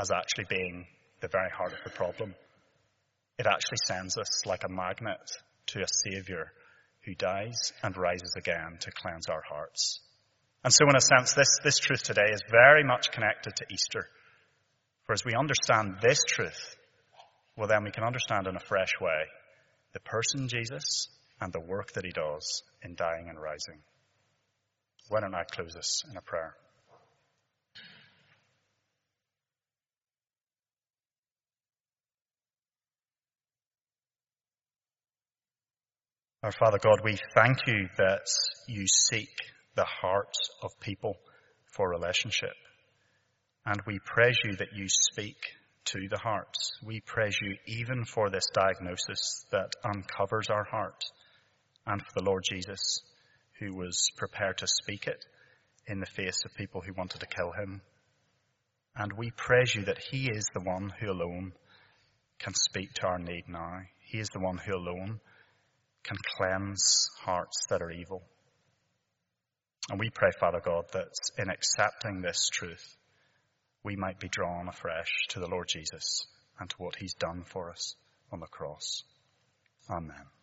as 0.00 0.12
actually 0.12 0.44
being 0.48 0.86
the 1.22 1.28
very 1.28 1.50
heart 1.50 1.72
of 1.72 1.80
the 1.82 1.90
problem, 1.90 2.36
it 3.36 3.48
actually 3.48 3.78
sends 3.84 4.16
us 4.16 4.46
like 4.46 4.62
a 4.62 4.72
magnet 4.72 5.18
to 5.66 5.80
a 5.80 5.86
Savior 6.08 6.52
who 7.04 7.16
dies 7.16 7.72
and 7.82 7.96
rises 7.96 8.34
again 8.36 8.78
to 8.82 8.92
cleanse 8.92 9.28
our 9.28 9.42
hearts. 9.42 10.05
And 10.66 10.74
so, 10.74 10.84
in 10.88 10.96
a 10.96 11.00
sense, 11.00 11.32
this, 11.34 11.60
this 11.62 11.78
truth 11.78 12.02
today 12.02 12.28
is 12.32 12.42
very 12.50 12.82
much 12.82 13.12
connected 13.12 13.54
to 13.54 13.66
Easter. 13.72 14.08
For 15.04 15.12
as 15.12 15.24
we 15.24 15.32
understand 15.32 15.98
this 16.02 16.18
truth, 16.26 16.74
well, 17.56 17.68
then 17.68 17.84
we 17.84 17.92
can 17.92 18.02
understand 18.02 18.48
in 18.48 18.56
a 18.56 18.66
fresh 18.68 18.90
way 19.00 19.26
the 19.92 20.00
person 20.00 20.48
Jesus 20.48 21.06
and 21.40 21.52
the 21.52 21.60
work 21.60 21.92
that 21.92 22.04
he 22.04 22.10
does 22.10 22.64
in 22.82 22.96
dying 22.96 23.28
and 23.28 23.40
rising. 23.40 23.78
Why 25.08 25.20
don't 25.20 25.36
I 25.36 25.44
close 25.44 25.72
this 25.72 26.02
in 26.10 26.16
a 26.16 26.20
prayer? 26.20 26.56
Our 36.42 36.50
Father 36.50 36.78
God, 36.82 37.02
we 37.04 37.16
thank 37.36 37.58
you 37.68 37.88
that 37.98 38.26
you 38.66 38.84
seek 38.88 39.30
the 39.76 39.84
hearts 39.84 40.50
of 40.62 40.80
people 40.80 41.16
for 41.66 41.88
relationship. 41.88 42.54
And 43.64 43.80
we 43.86 43.98
praise 44.04 44.38
you 44.44 44.56
that 44.56 44.74
you 44.74 44.86
speak 44.88 45.36
to 45.86 46.08
the 46.08 46.18
hearts. 46.18 46.72
We 46.84 47.00
praise 47.00 47.36
you 47.40 47.56
even 47.66 48.04
for 48.04 48.30
this 48.30 48.46
diagnosis 48.52 49.44
that 49.52 49.70
uncovers 49.84 50.48
our 50.50 50.64
heart 50.64 51.04
and 51.86 52.00
for 52.00 52.12
the 52.16 52.24
Lord 52.24 52.42
Jesus 52.48 53.02
who 53.60 53.74
was 53.76 54.10
prepared 54.16 54.58
to 54.58 54.66
speak 54.66 55.06
it 55.06 55.24
in 55.86 56.00
the 56.00 56.06
face 56.06 56.42
of 56.44 56.54
people 56.54 56.82
who 56.84 56.92
wanted 56.92 57.20
to 57.20 57.26
kill 57.26 57.52
him. 57.52 57.80
And 58.96 59.12
we 59.16 59.30
praise 59.30 59.74
you 59.74 59.84
that 59.84 60.02
he 60.10 60.28
is 60.30 60.46
the 60.52 60.64
one 60.64 60.92
who 61.00 61.10
alone 61.10 61.52
can 62.38 62.54
speak 62.54 62.92
to 62.94 63.06
our 63.06 63.18
need 63.18 63.44
now. 63.48 63.80
He 64.00 64.18
is 64.18 64.28
the 64.28 64.40
one 64.40 64.58
who 64.58 64.76
alone 64.76 65.20
can 66.02 66.16
cleanse 66.36 67.08
hearts 67.20 67.66
that 67.68 67.82
are 67.82 67.90
evil. 67.90 68.22
And 69.88 70.00
we 70.00 70.10
pray, 70.10 70.30
Father 70.38 70.60
God, 70.64 70.86
that 70.92 71.12
in 71.38 71.48
accepting 71.48 72.20
this 72.20 72.48
truth, 72.52 72.96
we 73.84 73.94
might 73.94 74.18
be 74.18 74.28
drawn 74.28 74.68
afresh 74.68 75.10
to 75.28 75.40
the 75.40 75.48
Lord 75.48 75.68
Jesus 75.68 76.26
and 76.58 76.68
to 76.70 76.76
what 76.78 76.96
he's 76.96 77.14
done 77.14 77.44
for 77.44 77.70
us 77.70 77.94
on 78.32 78.40
the 78.40 78.46
cross. 78.46 79.04
Amen. 79.88 80.35